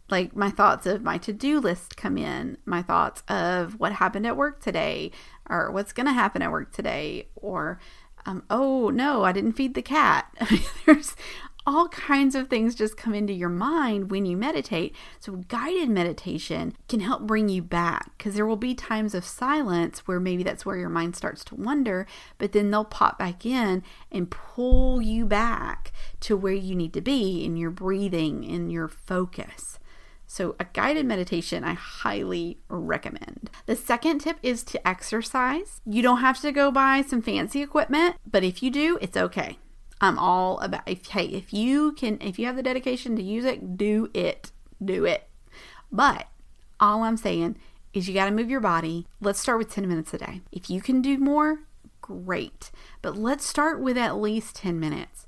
Like 0.09 0.35
my 0.35 0.49
thoughts 0.49 0.85
of 0.85 1.03
my 1.03 1.17
to 1.19 1.33
do 1.33 1.59
list 1.59 1.97
come 1.97 2.17
in, 2.17 2.57
my 2.65 2.81
thoughts 2.81 3.23
of 3.27 3.79
what 3.79 3.93
happened 3.93 4.25
at 4.25 4.37
work 4.37 4.61
today, 4.61 5.11
or 5.49 5.69
what's 5.71 5.93
going 5.93 6.07
to 6.07 6.13
happen 6.13 6.41
at 6.41 6.51
work 6.51 6.71
today, 6.71 7.27
or 7.35 7.79
um, 8.25 8.43
oh 8.49 8.89
no, 8.89 9.23
I 9.23 9.31
didn't 9.31 9.53
feed 9.53 9.75
the 9.75 9.81
cat. 9.81 10.33
There's 10.85 11.15
all 11.69 11.87
kinds 11.89 12.35
of 12.35 12.49
things 12.49 12.75
just 12.75 12.97
come 12.97 13.13
into 13.13 13.33
your 13.33 13.49
mind 13.49 14.11
when 14.11 14.25
you 14.25 14.35
meditate. 14.35 14.95
So, 15.19 15.37
guided 15.47 15.89
meditation 15.89 16.73
can 16.87 16.99
help 16.99 17.23
bring 17.23 17.49
you 17.49 17.61
back 17.61 18.11
because 18.17 18.35
there 18.35 18.45
will 18.45 18.55
be 18.55 18.75
times 18.75 19.13
of 19.13 19.23
silence 19.23 20.07
where 20.07 20.19
maybe 20.19 20.43
that's 20.43 20.65
where 20.65 20.77
your 20.77 20.89
mind 20.89 21.15
starts 21.15 21.43
to 21.45 21.55
wander, 21.55 22.07
but 22.37 22.51
then 22.51 22.71
they'll 22.71 22.85
pop 22.85 23.19
back 23.19 23.45
in 23.45 23.83
and 24.11 24.31
pull 24.31 25.01
you 25.01 25.25
back 25.25 25.91
to 26.21 26.35
where 26.35 26.53
you 26.53 26.75
need 26.75 26.93
to 26.93 27.01
be 27.01 27.43
in 27.43 27.55
your 27.55 27.71
breathing, 27.71 28.43
in 28.43 28.69
your 28.69 28.87
focus. 28.87 29.79
So, 30.31 30.55
a 30.59 30.65
guided 30.65 31.07
meditation 31.07 31.63
I 31.63 31.73
highly 31.73 32.59
recommend. 32.67 33.49
The 33.65 33.75
second 33.75 34.19
tip 34.19 34.37
is 34.43 34.63
to 34.65 34.87
exercise. 34.87 35.81
You 35.85 36.03
don't 36.03 36.19
have 36.19 36.39
to 36.41 36.51
go 36.51 36.69
buy 36.71 37.01
some 37.01 37.21
fancy 37.21 37.63
equipment, 37.63 38.15
but 38.29 38.43
if 38.43 38.61
you 38.61 38.69
do, 38.69 38.99
it's 39.01 39.17
okay. 39.17 39.57
I'm 40.01 40.17
all 40.17 40.59
about 40.59 40.87
if 40.87 41.07
hey, 41.07 41.25
if 41.25 41.53
you 41.53 41.91
can 41.93 42.19
if 42.21 42.39
you 42.39 42.45
have 42.45 42.55
the 42.55 42.63
dedication 42.63 43.15
to 43.15 43.23
use 43.23 43.45
it, 43.45 43.77
do 43.77 44.09
it. 44.13 44.51
Do 44.83 45.05
it. 45.05 45.27
But 45.91 46.27
all 46.79 47.03
I'm 47.03 47.17
saying 47.17 47.57
is 47.93 48.07
you 48.07 48.13
got 48.13 48.25
to 48.25 48.31
move 48.31 48.49
your 48.49 48.61
body. 48.61 49.07
Let's 49.19 49.39
start 49.39 49.57
with 49.57 49.71
10 49.73 49.87
minutes 49.87 50.13
a 50.13 50.19
day. 50.19 50.41
If 50.51 50.69
you 50.69 50.81
can 50.81 51.01
do 51.01 51.17
more, 51.17 51.61
great. 52.01 52.71
But 53.01 53.17
let's 53.17 53.45
start 53.45 53.81
with 53.81 53.97
at 53.97 54.15
least 54.15 54.55
10 54.55 54.79
minutes 54.79 55.27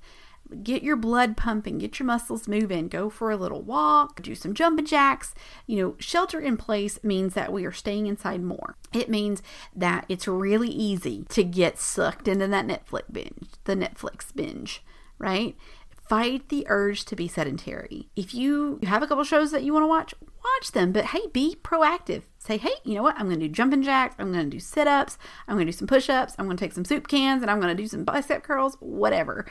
get 0.64 0.84
your 0.84 0.96
blood 0.96 1.38
pumping, 1.38 1.78
get 1.78 2.00
your 2.00 2.06
muscles 2.06 2.48
moving, 2.48 2.88
go 2.88 3.10
for 3.10 3.32
a 3.32 3.38
little 3.38 3.62
walk, 3.62 4.22
do 4.22 4.36
some 4.36 4.54
jumping 4.54 4.86
jacks. 4.86 5.34
You 5.66 5.82
know, 5.82 5.96
shelter 6.00 6.40
in 6.40 6.58
place 6.58 7.04
means 7.04 7.34
that 7.34 7.54
we 7.54 7.66
are 7.66 7.72
staying 7.72 8.08
inside 8.08 8.44
more. 8.44 8.76
It 8.94 9.10
means 9.10 9.42
that 9.76 10.06
it's 10.10 10.28
really 10.28 10.70
easy 10.70 11.26
to 11.30 11.44
get 11.44 11.80
sucked 11.80 12.28
into 12.28 12.48
that 12.48 12.68
Netflix 12.68 13.12
binge, 13.12 13.48
the 13.64 13.76
Netflix 13.76 14.34
binge, 14.36 14.84
right? 15.18 15.56
Fight 16.08 16.50
the 16.50 16.66
urge 16.68 17.06
to 17.06 17.16
be 17.16 17.28
sedentary. 17.30 18.10
If 18.16 18.34
you 18.34 18.80
have 18.84 19.02
a 19.02 19.08
couple 19.08 19.24
shows 19.24 19.52
that 19.52 19.64
you 19.64 19.72
want 19.72 19.84
to 19.84 19.88
watch, 19.88 20.14
watch 20.44 20.72
them, 20.74 20.92
but 20.92 21.06
hey, 21.06 21.22
be 21.32 21.56
proactive. 21.64 22.24
Say, 22.38 22.58
hey, 22.58 22.74
you 22.84 22.96
know 22.96 23.04
what? 23.04 23.16
I'm 23.18 23.28
going 23.28 23.40
to 23.40 23.48
do 23.48 23.54
jumping 23.54 23.84
jacks. 23.84 24.16
I'm 24.18 24.34
going 24.34 24.44
to 24.44 24.50
do 24.50 24.60
sit 24.60 24.88
ups. 24.88 25.18
I'm 25.48 25.56
going 25.56 25.68
to 25.68 25.72
do 25.72 25.78
some 25.78 25.88
push 25.88 26.10
ups. 26.10 26.36
I'm 26.38 26.46
going 26.46 26.58
to 26.58 26.64
take 26.64 26.74
some 26.74 26.84
soup 26.84 27.08
cans 27.08 27.42
and 27.42 27.52
I'm 27.52 27.62
going 27.62 27.76
to 27.76 27.82
do 27.82 27.88
some 27.88 28.04
bicep 28.04 28.44
curls, 28.44 28.76
whatever 28.80 29.46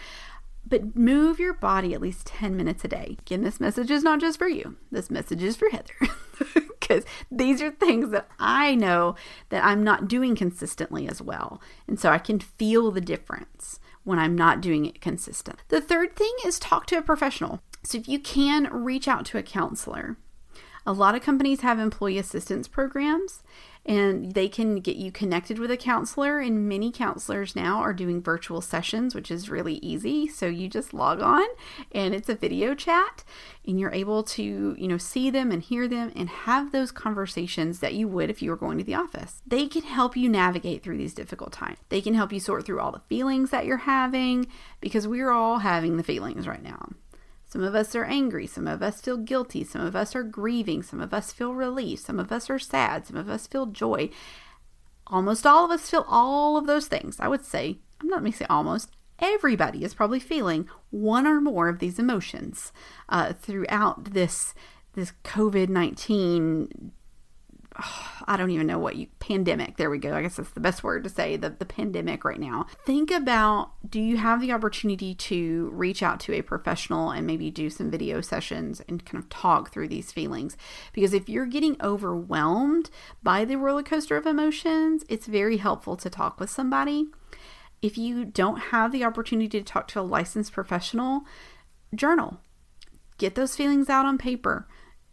but 0.70 0.96
move 0.96 1.38
your 1.38 1.52
body 1.52 1.92
at 1.92 2.00
least 2.00 2.26
10 2.28 2.56
minutes 2.56 2.84
a 2.84 2.88
day. 2.88 3.16
Again, 3.20 3.42
this 3.42 3.60
message 3.60 3.90
is 3.90 4.02
not 4.02 4.20
just 4.20 4.38
for 4.38 4.48
you, 4.48 4.76
this 4.90 5.10
message 5.10 5.42
is 5.42 5.56
for 5.56 5.68
Heather. 5.70 5.94
Because 6.80 7.04
these 7.30 7.62
are 7.62 7.70
things 7.70 8.10
that 8.10 8.26
I 8.40 8.74
know 8.74 9.14
that 9.50 9.62
I'm 9.62 9.84
not 9.84 10.08
doing 10.08 10.34
consistently 10.34 11.06
as 11.06 11.22
well. 11.22 11.60
And 11.86 12.00
so 12.00 12.10
I 12.10 12.18
can 12.18 12.40
feel 12.40 12.90
the 12.90 13.00
difference 13.00 13.78
when 14.02 14.18
I'm 14.18 14.34
not 14.34 14.60
doing 14.60 14.86
it 14.86 15.00
consistent. 15.00 15.58
The 15.68 15.80
third 15.80 16.16
thing 16.16 16.32
is 16.44 16.58
talk 16.58 16.86
to 16.86 16.98
a 16.98 17.02
professional. 17.02 17.60
So 17.84 17.98
if 17.98 18.08
you 18.08 18.18
can 18.18 18.72
reach 18.72 19.06
out 19.06 19.24
to 19.26 19.38
a 19.38 19.42
counselor, 19.42 20.16
A 20.86 20.92
lot 20.92 21.14
of 21.14 21.22
companies 21.22 21.60
have 21.60 21.78
employee 21.78 22.18
assistance 22.18 22.66
programs 22.66 23.42
and 23.90 24.34
they 24.34 24.48
can 24.48 24.76
get 24.76 24.94
you 24.94 25.10
connected 25.10 25.58
with 25.58 25.68
a 25.68 25.76
counselor 25.76 26.38
and 26.38 26.68
many 26.68 26.92
counselors 26.92 27.56
now 27.56 27.80
are 27.80 27.92
doing 27.92 28.22
virtual 28.22 28.60
sessions 28.60 29.16
which 29.16 29.32
is 29.32 29.50
really 29.50 29.74
easy. 29.82 30.28
So 30.28 30.46
you 30.46 30.68
just 30.68 30.94
log 30.94 31.20
on 31.20 31.44
and 31.90 32.14
it's 32.14 32.28
a 32.28 32.36
video 32.36 32.76
chat 32.76 33.24
and 33.66 33.80
you're 33.80 33.92
able 33.92 34.22
to 34.22 34.76
you 34.78 34.86
know 34.86 34.96
see 34.96 35.28
them 35.28 35.50
and 35.50 35.60
hear 35.60 35.88
them 35.88 36.12
and 36.14 36.28
have 36.28 36.70
those 36.70 36.92
conversations 36.92 37.80
that 37.80 37.94
you 37.94 38.06
would 38.06 38.30
if 38.30 38.40
you 38.40 38.50
were 38.50 38.56
going 38.56 38.78
to 38.78 38.84
the 38.84 38.94
office. 38.94 39.42
They 39.44 39.66
can 39.66 39.82
help 39.82 40.16
you 40.16 40.28
navigate 40.28 40.84
through 40.84 40.98
these 40.98 41.12
difficult 41.12 41.52
times. 41.52 41.78
They 41.88 42.00
can 42.00 42.14
help 42.14 42.32
you 42.32 42.38
sort 42.38 42.64
through 42.64 42.78
all 42.78 42.92
the 42.92 43.02
feelings 43.08 43.50
that 43.50 43.66
you're 43.66 43.78
having 43.78 44.46
because 44.80 45.08
we're 45.08 45.32
all 45.32 45.58
having 45.58 45.96
the 45.96 46.04
feelings 46.04 46.46
right 46.46 46.62
now 46.62 46.90
some 47.50 47.64
of 47.64 47.74
us 47.74 47.96
are 47.96 48.04
angry. 48.04 48.46
Some 48.46 48.68
of 48.68 48.80
us 48.80 49.00
feel 49.00 49.16
guilty. 49.16 49.64
Some 49.64 49.82
of 49.82 49.96
us 49.96 50.14
are 50.14 50.22
grieving. 50.22 50.84
Some 50.84 51.00
of 51.00 51.12
us 51.12 51.32
feel 51.32 51.52
relief. 51.52 51.98
Some 51.98 52.20
of 52.20 52.30
us 52.30 52.48
are 52.48 52.60
sad. 52.60 53.08
Some 53.08 53.16
of 53.16 53.28
us 53.28 53.48
feel 53.48 53.66
joy. 53.66 54.08
Almost 55.08 55.44
all 55.44 55.64
of 55.64 55.72
us 55.72 55.90
feel 55.90 56.06
all 56.08 56.56
of 56.56 56.68
those 56.68 56.86
things. 56.86 57.18
I 57.18 57.26
would 57.26 57.44
say, 57.44 57.80
I'm 58.00 58.06
not 58.06 58.20
going 58.20 58.30
to 58.30 58.38
say 58.38 58.46
almost, 58.48 58.90
everybody 59.18 59.82
is 59.82 59.94
probably 59.94 60.20
feeling 60.20 60.68
one 60.90 61.26
or 61.26 61.40
more 61.40 61.68
of 61.68 61.80
these 61.80 61.98
emotions 61.98 62.72
uh, 63.08 63.32
throughout 63.32 64.12
this 64.12 64.54
this 64.94 65.12
COVID 65.24 65.68
19 65.68 66.92
I 68.26 68.36
don't 68.36 68.50
even 68.50 68.66
know 68.66 68.78
what 68.78 68.96
you 68.96 69.06
pandemic. 69.18 69.76
There 69.76 69.90
we 69.90 69.98
go. 69.98 70.14
I 70.14 70.22
guess 70.22 70.36
that's 70.36 70.50
the 70.50 70.60
best 70.60 70.82
word 70.82 71.04
to 71.04 71.10
say 71.10 71.36
the, 71.36 71.50
the 71.50 71.64
pandemic 71.64 72.24
right 72.24 72.40
now. 72.40 72.66
Think 72.84 73.10
about 73.10 73.72
do 73.88 74.00
you 74.00 74.16
have 74.16 74.40
the 74.40 74.52
opportunity 74.52 75.14
to 75.14 75.70
reach 75.72 76.02
out 76.02 76.20
to 76.20 76.34
a 76.34 76.42
professional 76.42 77.10
and 77.10 77.26
maybe 77.26 77.50
do 77.50 77.70
some 77.70 77.90
video 77.90 78.20
sessions 78.20 78.80
and 78.88 79.04
kind 79.04 79.22
of 79.22 79.28
talk 79.28 79.70
through 79.70 79.88
these 79.88 80.12
feelings? 80.12 80.56
Because 80.92 81.14
if 81.14 81.28
you're 81.28 81.46
getting 81.46 81.76
overwhelmed 81.82 82.90
by 83.22 83.44
the 83.44 83.56
roller 83.56 83.82
coaster 83.82 84.16
of 84.16 84.26
emotions, 84.26 85.04
it's 85.08 85.26
very 85.26 85.58
helpful 85.58 85.96
to 85.96 86.10
talk 86.10 86.40
with 86.40 86.50
somebody. 86.50 87.06
If 87.82 87.96
you 87.96 88.24
don't 88.24 88.58
have 88.58 88.92
the 88.92 89.04
opportunity 89.04 89.58
to 89.58 89.64
talk 89.64 89.88
to 89.88 90.00
a 90.00 90.02
licensed 90.02 90.52
professional, 90.52 91.22
journal. 91.94 92.40
Get 93.16 93.34
those 93.34 93.56
feelings 93.56 93.88
out 93.88 94.06
on 94.06 94.18
paper 94.18 94.66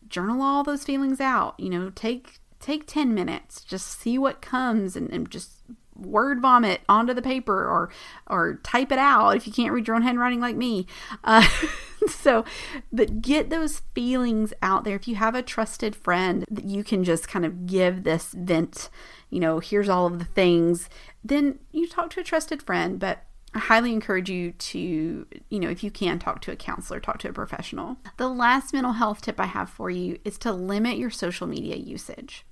journal 0.07 0.41
all 0.41 0.63
those 0.63 0.83
feelings 0.83 1.19
out 1.19 1.59
you 1.59 1.69
know 1.69 1.89
take 1.89 2.39
take 2.59 2.87
10 2.87 3.13
minutes 3.13 3.63
just 3.63 3.99
see 3.99 4.17
what 4.17 4.41
comes 4.41 4.95
and, 4.95 5.11
and 5.11 5.29
just 5.29 5.61
word 5.99 6.41
vomit 6.41 6.81
onto 6.87 7.13
the 7.13 7.21
paper 7.21 7.65
or 7.65 7.89
or 8.27 8.59
type 8.63 8.91
it 8.91 8.99
out 8.99 9.35
if 9.35 9.47
you 9.47 9.53
can't 9.53 9.73
read 9.73 9.87
your 9.87 9.95
own 9.95 10.03
handwriting 10.03 10.39
like 10.39 10.55
me. 10.55 10.85
Uh, 11.23 11.47
so 12.07 12.45
but 12.91 13.21
get 13.21 13.49
those 13.49 13.81
feelings 13.93 14.53
out 14.61 14.83
there. 14.83 14.95
If 14.95 15.07
you 15.07 15.15
have 15.15 15.35
a 15.35 15.41
trusted 15.41 15.95
friend 15.95 16.45
that 16.49 16.65
you 16.65 16.83
can 16.83 17.03
just 17.03 17.27
kind 17.27 17.45
of 17.45 17.65
give 17.65 18.03
this 18.03 18.33
vent 18.33 18.89
you 19.29 19.39
know 19.39 19.59
here's 19.59 19.89
all 19.89 20.05
of 20.05 20.19
the 20.19 20.25
things 20.25 20.89
then 21.23 21.59
you 21.71 21.87
talk 21.87 22.09
to 22.11 22.21
a 22.21 22.23
trusted 22.23 22.61
friend 22.63 22.99
but 22.99 23.25
I 23.53 23.59
highly 23.59 23.93
encourage 23.93 24.29
you 24.29 24.51
to, 24.51 25.25
you 25.49 25.59
know, 25.59 25.69
if 25.69 25.83
you 25.83 25.89
can, 25.89 26.19
talk 26.19 26.41
to 26.41 26.51
a 26.51 26.55
counselor, 26.55 26.99
talk 26.99 27.17
to 27.19 27.29
a 27.29 27.33
professional. 27.33 27.97
The 28.17 28.27
last 28.27 28.73
mental 28.73 28.93
health 28.93 29.21
tip 29.21 29.39
I 29.39 29.45
have 29.45 29.69
for 29.69 29.89
you 29.89 30.19
is 30.25 30.37
to 30.39 30.51
limit 30.51 30.97
your 30.97 31.09
social 31.09 31.47
media 31.47 31.75
usage. 31.75 32.45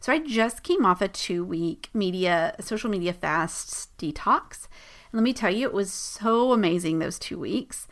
So 0.00 0.12
I 0.12 0.18
just 0.18 0.64
came 0.64 0.84
off 0.84 1.00
a 1.00 1.06
two 1.08 1.44
week 1.44 1.88
media, 1.94 2.56
social 2.60 2.90
media 2.90 3.12
fast 3.12 3.96
detox. 3.98 4.66
And 5.10 5.20
let 5.20 5.22
me 5.22 5.32
tell 5.32 5.50
you, 5.50 5.66
it 5.66 5.72
was 5.72 5.92
so 5.92 6.52
amazing 6.52 6.98
those 6.98 7.20
two 7.20 7.38
weeks. 7.38 7.86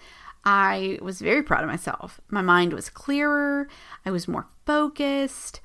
I 0.44 0.98
was 1.00 1.20
very 1.20 1.42
proud 1.42 1.62
of 1.62 1.70
myself. 1.70 2.20
My 2.28 2.42
mind 2.42 2.72
was 2.72 2.88
clearer, 2.88 3.68
I 4.04 4.10
was 4.10 4.26
more 4.26 4.48
focused. 4.66 5.60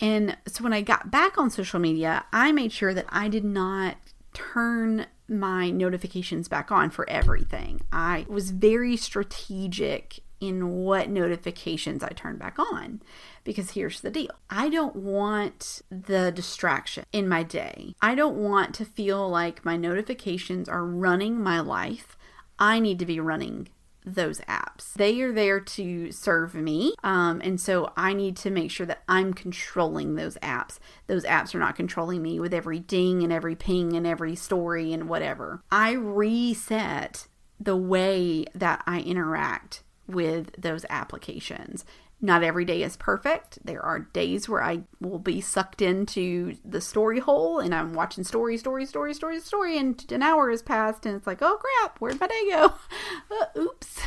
And 0.00 0.36
so 0.46 0.62
when 0.62 0.72
I 0.72 0.82
got 0.82 1.10
back 1.10 1.36
on 1.36 1.50
social 1.50 1.80
media, 1.80 2.24
I 2.32 2.52
made 2.52 2.72
sure 2.72 2.94
that 2.94 3.06
I 3.08 3.28
did 3.28 3.44
not 3.44 3.96
turn 4.32 5.06
my 5.28 5.70
notifications 5.70 6.48
back 6.48 6.70
on 6.70 6.90
for 6.90 7.08
everything. 7.08 7.80
I 7.92 8.26
was 8.28 8.50
very 8.50 8.96
strategic 8.96 10.20
in 10.40 10.70
what 10.70 11.08
notifications 11.08 12.02
I 12.02 12.10
turn 12.10 12.36
back 12.36 12.58
on. 12.58 13.02
Because 13.44 13.72
here's 13.72 14.00
the 14.00 14.10
deal 14.10 14.30
I 14.50 14.68
don't 14.68 14.96
want 14.96 15.82
the 15.90 16.30
distraction 16.30 17.04
in 17.12 17.28
my 17.28 17.42
day. 17.42 17.94
I 18.00 18.14
don't 18.14 18.36
want 18.36 18.74
to 18.76 18.84
feel 18.84 19.28
like 19.28 19.64
my 19.64 19.76
notifications 19.76 20.68
are 20.68 20.84
running 20.84 21.42
my 21.42 21.60
life. 21.60 22.16
I 22.58 22.80
need 22.80 22.98
to 22.98 23.06
be 23.06 23.20
running 23.20 23.68
those 24.14 24.40
apps. 24.40 24.94
They 24.94 25.20
are 25.20 25.32
there 25.32 25.60
to 25.60 26.12
serve 26.12 26.54
me. 26.54 26.94
Um, 27.02 27.40
and 27.42 27.60
so 27.60 27.92
I 27.96 28.12
need 28.12 28.36
to 28.38 28.50
make 28.50 28.70
sure 28.70 28.86
that 28.86 29.02
I'm 29.08 29.34
controlling 29.34 30.14
those 30.14 30.36
apps. 30.36 30.78
Those 31.06 31.24
apps 31.24 31.54
are 31.54 31.58
not 31.58 31.76
controlling 31.76 32.22
me 32.22 32.40
with 32.40 32.54
every 32.54 32.78
ding 32.78 33.22
and 33.22 33.32
every 33.32 33.54
ping 33.54 33.94
and 33.94 34.06
every 34.06 34.34
story 34.36 34.92
and 34.92 35.08
whatever. 35.08 35.62
I 35.70 35.92
reset 35.92 37.26
the 37.60 37.76
way 37.76 38.44
that 38.54 38.82
I 38.86 39.00
interact 39.00 39.82
with 40.06 40.50
those 40.60 40.86
applications. 40.88 41.84
Not 42.20 42.42
every 42.42 42.64
day 42.64 42.82
is 42.82 42.96
perfect. 42.96 43.64
There 43.64 43.80
are 43.80 44.00
days 44.00 44.48
where 44.48 44.62
I 44.62 44.80
will 45.00 45.20
be 45.20 45.40
sucked 45.40 45.80
into 45.80 46.56
the 46.64 46.80
story 46.80 47.20
hole 47.20 47.60
and 47.60 47.72
I'm 47.72 47.92
watching 47.94 48.24
story, 48.24 48.58
story, 48.58 48.86
story, 48.86 49.14
story, 49.14 49.38
story, 49.38 49.78
and 49.78 50.04
an 50.10 50.22
hour 50.22 50.50
has 50.50 50.60
passed 50.60 51.06
and 51.06 51.14
it's 51.14 51.28
like, 51.28 51.42
oh 51.42 51.58
crap, 51.58 51.98
where'd 51.98 52.20
my 52.20 52.26
day 52.26 52.50
go? 52.50 52.74
Uh, 53.30 53.60
oops. 53.60 54.00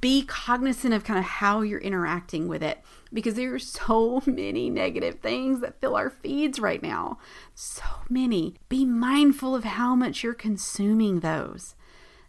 Be 0.00 0.22
cognizant 0.22 0.94
of 0.94 1.04
kind 1.04 1.18
of 1.18 1.26
how 1.26 1.60
you're 1.60 1.78
interacting 1.78 2.48
with 2.48 2.62
it 2.62 2.82
because 3.12 3.34
there 3.34 3.54
are 3.54 3.58
so 3.58 4.22
many 4.26 4.70
negative 4.70 5.20
things 5.20 5.60
that 5.60 5.78
fill 5.78 5.94
our 5.94 6.08
feeds 6.08 6.58
right 6.58 6.82
now. 6.82 7.18
So 7.54 7.82
many. 8.08 8.54
Be 8.70 8.86
mindful 8.86 9.54
of 9.54 9.64
how 9.64 9.94
much 9.94 10.22
you're 10.22 10.32
consuming 10.32 11.20
those 11.20 11.74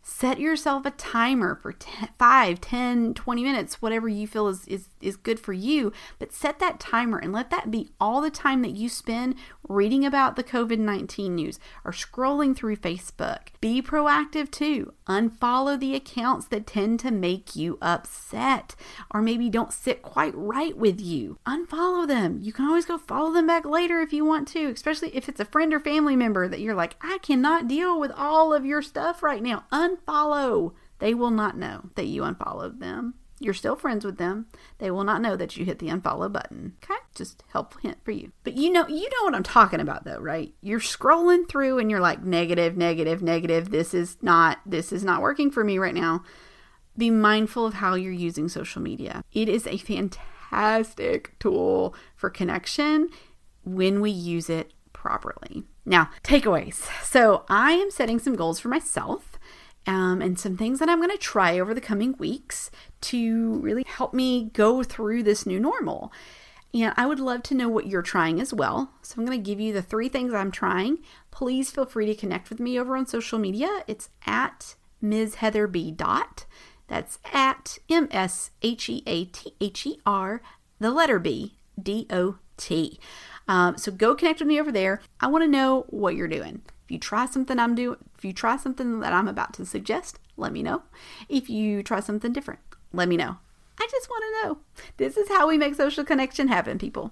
set 0.04 0.39
yourself 0.39 0.86
a 0.86 0.92
timer 0.92 1.56
for 1.56 1.72
10, 1.72 2.10
5 2.20 2.62
10 2.62 3.13
20 3.13 3.44
minutes 3.44 3.82
whatever 3.82 4.08
you 4.08 4.28
feel 4.28 4.48
is, 4.48 4.68
is 4.68 4.89
is 5.02 5.16
good 5.16 5.39
for 5.39 5.54
you 5.54 5.92
but 6.20 6.34
set 6.34 6.60
that 6.60 6.80
timer 6.80 7.18
and 7.18 7.32
let 7.32 7.50
that 7.50 7.72
be 7.72 7.89
all 8.00 8.22
the 8.22 8.30
time 8.30 8.62
that 8.62 8.76
you 8.76 8.89
spend 8.89 9.36
reading 9.68 10.06
about 10.06 10.36
the 10.36 10.44
covid-19 10.44 11.32
news 11.32 11.60
or 11.86 11.92
scrolling 11.92 12.56
through 12.56 12.76
facebook. 12.76 13.48
Be 13.62 13.82
proactive 13.82 14.52
too. 14.52 14.94
Unfollow 15.08 15.80
the 15.80 15.96
accounts 15.96 16.48
that 16.48 16.68
tend 16.68 17.00
to 17.00 17.12
make 17.12 17.56
you 17.56 17.78
upset 17.82 18.76
or 19.12 19.22
maybe 19.22 19.50
don't 19.50 19.74
sit 19.74 20.02
quite 20.02 20.36
right 20.36 20.78
with 20.78 21.00
you. 21.00 21.38
Unfollow 21.46 22.08
them. 22.08 22.39
You 22.42 22.52
can 22.52 22.66
always 22.66 22.86
go 22.86 22.98
follow 22.98 23.32
them 23.32 23.48
back 23.48 23.66
later 23.66 24.02
if 24.02 24.12
you 24.12 24.26
want 24.26 24.48
to 24.50 24.66
especially 24.68 25.16
if 25.16 25.30
it's 25.30 25.39
a 25.39 25.46
friend 25.46 25.74
or 25.74 25.80
family 25.80 26.16
member 26.16 26.48
that 26.48 26.60
you're 26.60 26.76
like 26.76 26.96
i 27.02 27.18
cannot 27.22 27.68
deal 27.68 28.00
with 28.00 28.12
all 28.12 28.54
of 28.54 28.66
your 28.66 28.82
stuff 28.82 29.24
right 29.24 29.42
now 29.42 29.63
unfollow. 29.95 30.73
They 30.99 31.13
will 31.13 31.32
not 31.32 31.58
know 31.58 31.89
that 31.95 32.06
you 32.06 32.23
unfollowed 32.23 32.79
them. 32.79 33.15
You're 33.39 33.53
still 33.53 33.75
friends 33.75 34.06
with 34.06 34.17
them. 34.17 34.45
They 34.77 34.89
will 34.89 35.03
not 35.03 35.21
know 35.21 35.36
that 35.36 35.58
you 35.58 35.65
hit 35.65 35.79
the 35.79 35.89
unfollow 35.89 36.32
button. 36.32 36.75
Okay? 36.84 36.99
Just 37.13 37.43
helpful 37.51 37.82
hint 37.82 37.97
for 38.03 38.12
you. 38.12 38.32
But 38.43 38.53
you 38.53 38.71
know, 38.71 38.88
you 38.88 39.10
know 39.10 39.23
what 39.23 39.36
I'm 39.36 39.43
talking 39.43 39.82
about 39.82 40.06
though, 40.06 40.19
right? 40.19 40.53
You're 40.62 40.79
scrolling 40.79 41.47
through 41.49 41.79
and 41.79 41.91
you're 41.91 41.99
like 41.99 42.23
negative, 42.23 42.77
negative, 42.77 43.21
negative. 43.21 43.69
This 43.69 43.93
is 43.93 44.17
not 44.21 44.60
this 44.65 44.93
is 44.93 45.03
not 45.03 45.21
working 45.21 45.51
for 45.51 45.63
me 45.63 45.77
right 45.77 45.93
now. 45.93 46.23
Be 46.97 47.10
mindful 47.10 47.65
of 47.65 47.75
how 47.75 47.95
you're 47.95 48.12
using 48.12 48.47
social 48.47 48.82
media. 48.82 49.23
It 49.34 49.49
is 49.49 49.67
a 49.67 49.77
fantastic 49.77 51.38
tool 51.39 51.95
for 52.15 52.29
connection 52.29 53.10
when 53.65 53.99
we 53.99 54.12
use 54.12 54.49
it 54.49 54.71
properly. 54.93 55.63
Now, 55.86 56.10
takeaways. 56.23 56.88
So, 57.03 57.43
I 57.49 57.73
am 57.73 57.91
setting 57.91 58.19
some 58.19 58.36
goals 58.36 58.60
for 58.60 58.69
myself 58.69 59.33
um, 59.86 60.22
and 60.22 60.39
some 60.39 60.58
things 60.58 60.80
that 60.80 60.89
I'm 60.89 61.00
going 61.00 61.10
to 61.10 61.17
try 61.17 61.60
over 61.60 61.74
the 61.74 61.82
coming 61.82 62.15
weeks 62.17 62.72
to 63.02 63.56
really 63.60 63.84
help 63.86 64.13
me 64.13 64.50
go 64.54 64.84
through 64.84 65.24
this 65.24 65.46
new 65.46 65.60
normal. 65.60 66.12
And 66.74 66.93
I 66.98 67.06
would 67.06 67.19
love 67.19 67.43
to 67.43 67.56
know 67.56 67.69
what 67.69 67.88
you're 67.88 68.02
trying 68.02 68.41
as 68.41 68.54
well. 68.54 68.91
So 69.02 69.15
I'm 69.17 69.26
going 69.26 69.38
to 69.38 69.43
give 69.43 69.60
you 69.60 69.74
the 69.74 69.82
three 69.82 70.10
things 70.10 70.34
I'm 70.34 70.52
trying. 70.52 71.00
Please 71.30 71.69
feel 71.69 71.86
free 71.86 72.08
to 72.08 72.15
connect 72.15 72.50
with 72.50 72.60
me 72.60 72.80
over 72.80 72.98
on 72.98 73.06
social 73.06 73.38
media. 73.38 73.84
It's 73.88 74.10
at 74.26 74.76
Ms. 75.02 75.36
Heather 75.36 75.67
B. 75.67 75.91
Dot. 75.91 76.46
That's 76.88 77.19
at 77.32 77.78
M 77.89 78.08
S 78.12 78.52
H 78.62 78.89
E 78.89 79.04
A 79.06 79.26
T 79.26 79.54
H 79.62 79.86
E 79.86 80.00
R, 80.06 80.41
the 80.80 80.91
letter 80.91 81.19
B, 81.19 81.56
D 81.82 82.08
O 82.10 82.38
T. 82.58 83.00
Um, 83.48 83.78
so 83.78 83.91
go 83.91 84.15
connect 84.15 84.39
with 84.39 84.48
me 84.48 84.60
over 84.60 84.72
there. 84.72 85.02
I 85.19 85.28
want 85.28 85.43
to 85.43 85.48
know 85.48 85.86
what 85.89 86.15
you're 86.15 86.28
doing. 86.28 86.62
If 86.86 86.91
you 86.91 87.00
try 87.00 87.26
something 87.26 87.60
I'm 87.60 87.76
doing, 87.76 87.98
if 88.17 88.26
you 88.26 88.34
try 88.34 88.58
something 88.58 89.00
that 89.00 89.13
I'm 89.13 89.28
about 89.28 89.54
to 89.54 89.65
suggest, 89.65 90.19
let 90.38 90.52
me 90.52 90.63
know. 90.63 90.84
If 91.30 91.50
you 91.50 91.84
try 91.84 92.00
something 92.00 92.34
different, 92.34 92.60
let 92.91 93.08
me 93.08 93.17
know. 93.17 93.38
I 93.80 93.88
just 93.89 94.10
want 94.10 94.24
to 94.24 94.48
know. 94.48 94.58
This 94.98 95.17
is 95.17 95.30
how 95.30 95.48
we 95.48 95.58
make 95.58 95.76
social 95.76 96.04
connection 96.04 96.48
happen, 96.48 96.78
people. 96.78 97.12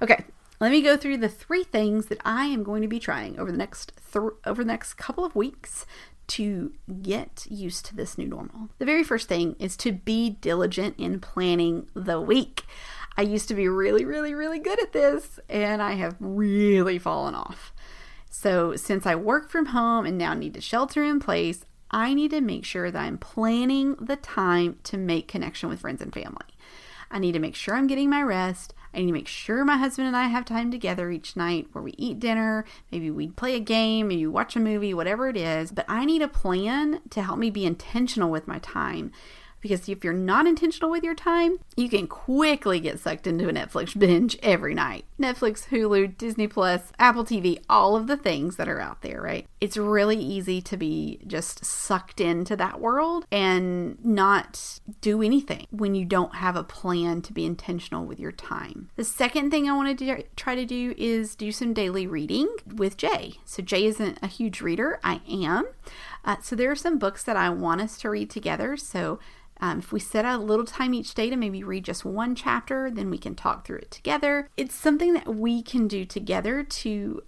Okay, 0.00 0.24
let 0.60 0.70
me 0.70 0.82
go 0.82 0.96
through 0.96 1.18
the 1.18 1.28
three 1.28 1.64
things 1.64 2.06
that 2.06 2.20
I 2.24 2.46
am 2.46 2.62
going 2.62 2.82
to 2.82 2.88
be 2.88 2.98
trying 2.98 3.38
over 3.38 3.50
the 3.50 3.58
next 3.58 3.92
th- 4.12 4.32
over 4.46 4.64
the 4.64 4.68
next 4.68 4.94
couple 4.94 5.24
of 5.24 5.36
weeks 5.36 5.86
to 6.28 6.72
get 7.02 7.46
used 7.48 7.86
to 7.86 7.96
this 7.96 8.18
new 8.18 8.26
normal. 8.26 8.68
The 8.78 8.84
very 8.84 9.02
first 9.02 9.28
thing 9.28 9.56
is 9.58 9.76
to 9.78 9.92
be 9.92 10.30
diligent 10.30 10.96
in 10.98 11.20
planning 11.20 11.88
the 11.94 12.20
week. 12.20 12.64
I 13.16 13.22
used 13.22 13.48
to 13.48 13.54
be 13.54 13.68
really, 13.68 14.04
really, 14.04 14.34
really 14.34 14.58
good 14.58 14.80
at 14.80 14.92
this, 14.92 15.40
and 15.48 15.82
I 15.82 15.92
have 15.92 16.16
really 16.20 16.98
fallen 16.98 17.34
off. 17.34 17.72
So, 18.40 18.76
since 18.76 19.04
I 19.04 19.16
work 19.16 19.50
from 19.50 19.66
home 19.66 20.06
and 20.06 20.16
now 20.16 20.32
need 20.32 20.54
to 20.54 20.60
shelter 20.60 21.02
in 21.02 21.18
place, 21.18 21.64
I 21.90 22.14
need 22.14 22.30
to 22.30 22.40
make 22.40 22.64
sure 22.64 22.88
that 22.88 23.02
I'm 23.02 23.18
planning 23.18 23.96
the 23.96 24.14
time 24.14 24.78
to 24.84 24.96
make 24.96 25.26
connection 25.26 25.68
with 25.68 25.80
friends 25.80 26.00
and 26.00 26.14
family. 26.14 26.46
I 27.10 27.18
need 27.18 27.32
to 27.32 27.40
make 27.40 27.56
sure 27.56 27.74
I'm 27.74 27.88
getting 27.88 28.08
my 28.08 28.22
rest. 28.22 28.74
I 28.94 28.98
need 28.98 29.06
to 29.06 29.12
make 29.12 29.26
sure 29.26 29.64
my 29.64 29.76
husband 29.76 30.06
and 30.06 30.16
I 30.16 30.28
have 30.28 30.44
time 30.44 30.70
together 30.70 31.10
each 31.10 31.34
night 31.34 31.66
where 31.72 31.82
we 31.82 31.96
eat 31.98 32.20
dinner, 32.20 32.64
maybe 32.92 33.10
we 33.10 33.26
play 33.26 33.56
a 33.56 33.60
game, 33.60 34.06
maybe 34.06 34.24
watch 34.28 34.54
a 34.54 34.60
movie, 34.60 34.94
whatever 34.94 35.28
it 35.28 35.36
is. 35.36 35.72
But 35.72 35.86
I 35.88 36.04
need 36.04 36.22
a 36.22 36.28
plan 36.28 37.00
to 37.10 37.22
help 37.22 37.40
me 37.40 37.50
be 37.50 37.66
intentional 37.66 38.30
with 38.30 38.46
my 38.46 38.60
time 38.60 39.10
because 39.60 39.88
if 39.88 40.04
you're 40.04 40.12
not 40.12 40.46
intentional 40.46 40.90
with 40.90 41.04
your 41.04 41.14
time, 41.14 41.58
you 41.76 41.88
can 41.88 42.06
quickly 42.06 42.80
get 42.80 42.98
sucked 42.98 43.26
into 43.26 43.48
a 43.48 43.52
Netflix 43.52 43.98
binge 43.98 44.38
every 44.42 44.74
night. 44.74 45.04
Netflix, 45.20 45.68
Hulu, 45.68 46.16
Disney 46.16 46.46
Plus, 46.46 46.92
Apple 46.98 47.24
TV, 47.24 47.60
all 47.68 47.96
of 47.96 48.06
the 48.06 48.16
things 48.16 48.56
that 48.56 48.68
are 48.68 48.80
out 48.80 49.02
there, 49.02 49.20
right? 49.20 49.46
It's 49.60 49.76
really 49.76 50.16
easy 50.16 50.60
to 50.62 50.76
be 50.76 51.18
just 51.26 51.64
sucked 51.64 52.20
into 52.20 52.56
that 52.56 52.80
world 52.80 53.26
and 53.32 54.02
not 54.04 54.80
do 55.00 55.22
anything 55.22 55.66
when 55.70 55.94
you 55.94 56.04
don't 56.04 56.36
have 56.36 56.56
a 56.56 56.62
plan 56.62 57.22
to 57.22 57.32
be 57.32 57.44
intentional 57.44 58.04
with 58.04 58.20
your 58.20 58.32
time. 58.32 58.90
The 58.96 59.04
second 59.04 59.50
thing 59.50 59.68
I 59.68 59.76
want 59.76 59.98
to 59.98 60.24
try 60.36 60.54
to 60.54 60.64
do 60.64 60.94
is 60.96 61.34
do 61.34 61.50
some 61.50 61.72
daily 61.72 62.06
reading 62.06 62.48
with 62.66 62.96
Jay. 62.96 63.34
So, 63.44 63.62
Jay 63.62 63.84
isn't 63.86 64.18
a 64.22 64.26
huge 64.26 64.60
reader, 64.60 65.00
I 65.02 65.20
am. 65.28 65.66
Uh, 66.24 66.36
so, 66.42 66.56
there 66.56 66.70
are 66.70 66.76
some 66.76 66.98
books 66.98 67.22
that 67.24 67.36
I 67.36 67.50
want 67.50 67.80
us 67.80 67.98
to 68.00 68.10
read 68.10 68.30
together. 68.30 68.76
So, 68.76 69.18
um, 69.60 69.80
if 69.80 69.92
we 69.92 70.00
set 70.00 70.24
a 70.24 70.38
little 70.38 70.64
time 70.64 70.94
each 70.94 71.14
day 71.14 71.30
to 71.30 71.36
maybe 71.36 71.64
read 71.64 71.84
just 71.84 72.04
one 72.04 72.34
chapter, 72.34 72.90
then 72.90 73.10
we 73.10 73.18
can 73.18 73.34
talk 73.34 73.66
through 73.66 73.78
it 73.78 73.90
together. 73.90 74.48
It's 74.56 74.74
something 74.74 75.14
that 75.14 75.34
we 75.34 75.62
can 75.62 75.88
do 75.88 76.04
together 76.04 76.62
to 76.62 77.22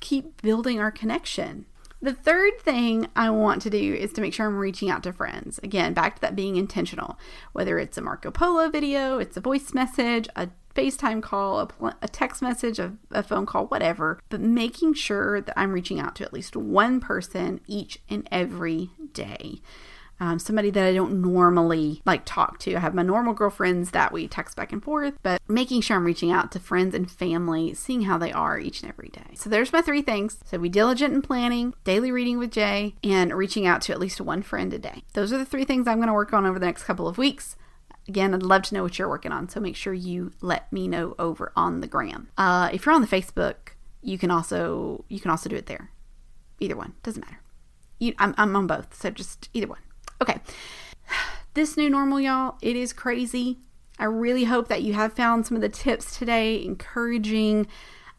keep 0.00 0.40
building 0.40 0.80
our 0.80 0.90
connection. 0.90 1.66
The 2.00 2.14
third 2.14 2.60
thing 2.60 3.08
I 3.16 3.30
want 3.30 3.60
to 3.62 3.70
do 3.70 3.94
is 3.94 4.12
to 4.12 4.20
make 4.20 4.32
sure 4.32 4.46
I'm 4.46 4.56
reaching 4.56 4.88
out 4.88 5.02
to 5.02 5.12
friends. 5.12 5.58
Again, 5.62 5.94
back 5.94 6.14
to 6.16 6.20
that 6.22 6.36
being 6.36 6.56
intentional. 6.56 7.18
Whether 7.52 7.78
it's 7.78 7.98
a 7.98 8.00
Marco 8.00 8.30
Polo 8.30 8.70
video, 8.70 9.18
it's 9.18 9.36
a 9.36 9.40
voice 9.40 9.74
message, 9.74 10.28
a 10.36 10.48
FaceTime 10.78 11.20
call, 11.22 11.58
a, 11.58 11.94
a 12.02 12.08
text 12.08 12.40
message, 12.40 12.78
a, 12.78 12.92
a 13.10 13.22
phone 13.22 13.46
call, 13.46 13.66
whatever, 13.66 14.20
but 14.28 14.40
making 14.40 14.94
sure 14.94 15.40
that 15.40 15.58
I'm 15.58 15.72
reaching 15.72 15.98
out 15.98 16.14
to 16.16 16.24
at 16.24 16.32
least 16.32 16.54
one 16.54 17.00
person 17.00 17.60
each 17.66 17.98
and 18.08 18.28
every 18.30 18.90
day 19.12 19.60
um, 20.20 20.38
somebody 20.38 20.70
that 20.70 20.84
I 20.84 20.94
don't 20.94 21.22
normally 21.22 22.02
like 22.04 22.24
talk 22.24 22.58
to. 22.60 22.74
I 22.74 22.80
have 22.80 22.94
my 22.94 23.02
normal 23.02 23.34
girlfriends 23.34 23.92
that 23.92 24.12
we 24.12 24.26
text 24.28 24.56
back 24.56 24.72
and 24.72 24.82
forth, 24.82 25.14
but 25.22 25.40
making 25.48 25.82
sure 25.82 25.96
I'm 25.96 26.04
reaching 26.04 26.30
out 26.30 26.50
to 26.52 26.60
friends 26.60 26.94
and 26.94 27.10
family, 27.10 27.74
seeing 27.74 28.02
how 28.02 28.18
they 28.18 28.32
are 28.32 28.58
each 28.58 28.82
and 28.82 28.90
every 28.90 29.08
day. 29.08 29.34
So 29.34 29.48
there's 29.48 29.72
my 29.72 29.82
three 29.82 30.02
things. 30.02 30.38
So 30.44 30.58
be 30.58 30.68
diligent 30.68 31.14
in 31.14 31.22
planning, 31.22 31.74
daily 31.84 32.10
reading 32.10 32.38
with 32.38 32.50
Jay, 32.50 32.94
and 33.04 33.32
reaching 33.32 33.66
out 33.66 33.82
to 33.82 33.92
at 33.92 34.00
least 34.00 34.20
one 34.20 34.42
friend 34.42 34.72
a 34.74 34.78
day. 34.78 35.02
Those 35.12 35.32
are 35.32 35.38
the 35.38 35.44
three 35.44 35.64
things 35.64 35.86
I'm 35.86 35.98
going 35.98 36.08
to 36.08 36.14
work 36.14 36.32
on 36.32 36.46
over 36.46 36.58
the 36.58 36.66
next 36.66 36.84
couple 36.84 37.08
of 37.08 37.18
weeks. 37.18 37.56
Again, 38.08 38.34
I'd 38.34 38.42
love 38.42 38.62
to 38.62 38.74
know 38.74 38.82
what 38.82 38.98
you're 38.98 39.08
working 39.08 39.32
on, 39.32 39.48
so 39.48 39.60
make 39.60 39.76
sure 39.76 39.92
you 39.92 40.32
let 40.40 40.72
me 40.72 40.88
know 40.88 41.14
over 41.18 41.52
on 41.54 41.80
the 41.80 41.86
gram. 41.86 42.30
Uh, 42.38 42.70
if 42.72 42.86
you're 42.86 42.94
on 42.94 43.02
the 43.02 43.06
Facebook, 43.06 43.74
you 44.02 44.16
can 44.18 44.30
also 44.30 45.04
you 45.08 45.20
can 45.20 45.30
also 45.30 45.48
do 45.48 45.56
it 45.56 45.66
there. 45.66 45.90
Either 46.60 46.76
one 46.76 46.94
doesn't 47.02 47.24
matter. 47.24 47.40
You, 47.98 48.14
I'm, 48.18 48.34
I'm 48.38 48.56
on 48.56 48.66
both, 48.66 48.94
so 48.94 49.10
just 49.10 49.48
either 49.52 49.66
one. 49.66 49.80
Okay. 50.20 50.40
This 51.54 51.76
new 51.76 51.90
normal, 51.90 52.20
y'all, 52.20 52.56
it 52.62 52.76
is 52.76 52.92
crazy. 52.92 53.58
I 53.98 54.04
really 54.04 54.44
hope 54.44 54.68
that 54.68 54.82
you 54.82 54.92
have 54.92 55.14
found 55.14 55.44
some 55.44 55.56
of 55.56 55.60
the 55.60 55.68
tips 55.68 56.16
today 56.16 56.62
encouraging 56.62 57.66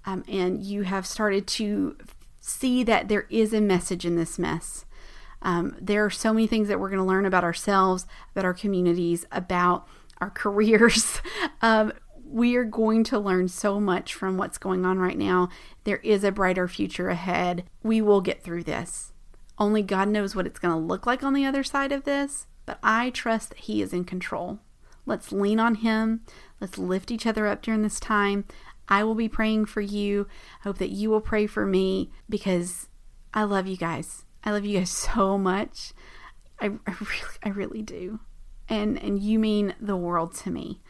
um, 0.06 0.26
and 0.28 0.62
you 0.62 0.82
have 0.84 1.06
started 1.06 1.48
to 1.48 1.96
see 2.42 2.84
that 2.84 3.08
there 3.08 3.28
is 3.30 3.54
a 3.54 3.62
message 3.62 4.06
in 4.06 4.16
this 4.18 4.38
mess. 4.38 4.84
Um, 5.42 5.76
there 5.80 6.06
are 6.06 6.10
so 6.10 6.34
many 6.34 6.48
things 6.48 6.68
that 6.68 6.80
we're 6.80 6.90
going 6.90 7.00
to 7.00 7.06
learn 7.06 7.26
about 7.26 7.44
ourselves, 7.44 8.06
about 8.32 8.46
our 8.46 8.54
communities, 8.54 9.26
about 9.32 9.88
our 10.20 10.30
careers. 10.30 11.22
um, 11.62 11.94
we 12.26 12.56
are 12.56 12.64
going 12.64 13.04
to 13.06 13.18
learn 13.18 13.48
so 13.48 13.80
much 13.80 14.14
from 14.14 14.38
what's 14.38 14.58
going 14.60 14.86
on 14.86 15.00
right 15.00 15.18
now. 15.18 15.50
There 15.84 15.98
is 15.98 16.24
a 16.24 16.32
brighter 16.32 16.68
future 16.68 17.10
ahead. 17.10 17.64
We 17.82 18.02
will 18.02 18.22
get 18.22 18.44
through 18.44 18.64
this. 18.64 19.14
Only 19.58 19.82
God 19.82 20.08
knows 20.08 20.36
what 20.36 20.46
it's 20.46 20.60
going 20.60 20.74
to 20.74 20.80
look 20.80 21.06
like 21.06 21.24
on 21.24 21.34
the 21.34 21.46
other 21.46 21.64
side 21.64 21.92
of 21.92 22.04
this, 22.04 22.48
but 22.66 22.78
I 22.84 23.10
trust 23.10 23.50
that 23.50 23.60
He 23.60 23.82
is 23.82 23.94
in 23.94 24.06
control. 24.06 24.60
Let's 25.06 25.32
lean 25.32 25.60
on 25.60 25.76
Him. 25.76 26.22
Let's 26.62 26.78
lift 26.78 27.10
each 27.10 27.26
other 27.26 27.48
up 27.48 27.62
during 27.62 27.82
this 27.82 28.00
time. 28.00 28.46
I 28.88 29.04
will 29.04 29.16
be 29.16 29.30
praying 29.30 29.66
for 29.66 29.82
you. 29.82 30.28
I 30.62 30.64
hope 30.64 30.78
that 30.78 30.90
you 30.90 31.10
will 31.10 31.22
pray 31.22 31.48
for 31.48 31.66
me 31.66 32.12
because 32.30 32.88
I 33.34 33.44
love 33.44 33.68
you 33.68 33.78
guys. 33.78 34.26
I 34.44 34.52
love 34.52 34.66
you 34.66 34.80
guys 34.80 34.90
so 35.14 35.38
much. 35.38 35.94
I, 36.60 36.66
I 36.66 36.96
really, 37.00 37.38
I 37.44 37.50
really 37.50 37.82
do. 37.82 38.20
And 38.68 39.02
and 39.02 39.22
you 39.22 39.40
mean 39.40 39.74
the 39.80 39.98
world 39.98 40.36
to 40.38 40.52
me. 40.52 40.82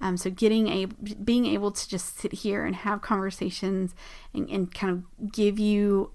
Um, 0.00 0.16
so 0.16 0.30
getting 0.30 0.68
a 0.68 0.86
being 0.86 1.44
able 1.46 1.70
to 1.72 1.88
just 1.88 2.18
sit 2.18 2.32
here 2.32 2.64
and 2.64 2.74
have 2.74 3.02
conversations 3.02 3.94
and, 4.32 4.48
and 4.48 4.74
kind 4.74 4.92
of 4.92 5.32
give 5.32 5.58
you 5.58 6.12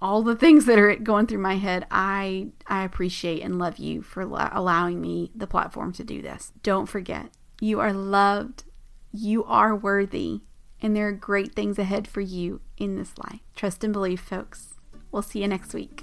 all 0.00 0.22
the 0.22 0.36
things 0.36 0.64
that 0.66 0.78
are 0.78 0.94
going 0.96 1.26
through 1.26 1.40
my 1.40 1.56
head, 1.56 1.86
I 1.90 2.48
I 2.66 2.84
appreciate 2.84 3.42
and 3.42 3.58
love 3.58 3.78
you 3.78 4.02
for 4.02 4.22
allowing 4.22 5.00
me 5.00 5.30
the 5.34 5.46
platform 5.46 5.92
to 5.94 6.04
do 6.04 6.22
this. 6.22 6.52
Don't 6.62 6.86
forget, 6.86 7.30
you 7.60 7.80
are 7.80 7.92
loved, 7.92 8.64
you 9.12 9.44
are 9.44 9.76
worthy, 9.76 10.40
and 10.80 10.96
there 10.96 11.08
are 11.08 11.12
great 11.12 11.54
things 11.54 11.78
ahead 11.78 12.08
for 12.08 12.20
you 12.20 12.60
in 12.76 12.96
this 12.96 13.18
life. 13.18 13.40
Trust 13.54 13.84
and 13.84 13.92
believe, 13.92 14.20
folks. 14.20 14.77
We'll 15.10 15.22
see 15.22 15.40
you 15.40 15.48
next 15.48 15.74
week. 15.74 16.02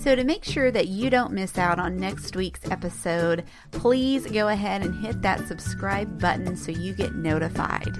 So, 0.00 0.16
to 0.16 0.24
make 0.24 0.44
sure 0.44 0.70
that 0.70 0.88
you 0.88 1.10
don't 1.10 1.32
miss 1.32 1.58
out 1.58 1.78
on 1.78 1.98
next 1.98 2.34
week's 2.34 2.64
episode, 2.70 3.44
please 3.70 4.26
go 4.26 4.48
ahead 4.48 4.82
and 4.82 4.94
hit 5.04 5.20
that 5.20 5.46
subscribe 5.46 6.18
button 6.18 6.56
so 6.56 6.72
you 6.72 6.94
get 6.94 7.14
notified. 7.14 7.94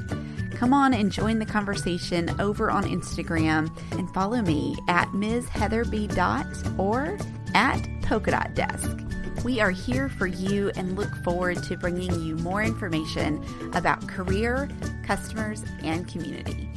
Come 0.54 0.72
on 0.72 0.94
and 0.94 1.12
join 1.12 1.38
the 1.38 1.46
conversation 1.46 2.34
over 2.40 2.70
on 2.70 2.84
Instagram 2.84 3.70
and 3.98 4.08
follow 4.14 4.40
me 4.40 4.76
at 4.88 5.12
Ms. 5.12 5.48
Heather 5.50 5.84
B. 5.84 6.06
Dot 6.06 6.46
or 6.78 7.18
at 7.54 7.86
Polka 8.02 8.30
Dot 8.30 8.54
Desk. 8.54 8.98
We 9.44 9.60
are 9.60 9.70
here 9.70 10.08
for 10.08 10.26
you 10.26 10.70
and 10.76 10.96
look 10.96 11.14
forward 11.24 11.62
to 11.64 11.76
bringing 11.76 12.18
you 12.22 12.36
more 12.36 12.62
information 12.62 13.44
about 13.74 14.06
career, 14.06 14.68
customers, 15.06 15.64
and 15.82 16.06
community. 16.08 16.68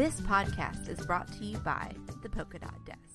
This 0.00 0.18
podcast 0.22 0.88
is 0.88 1.04
brought 1.04 1.30
to 1.32 1.44
you 1.44 1.58
by 1.58 1.92
the 2.22 2.30
Polka 2.30 2.58
Dot 2.58 2.86
Desk. 2.86 3.09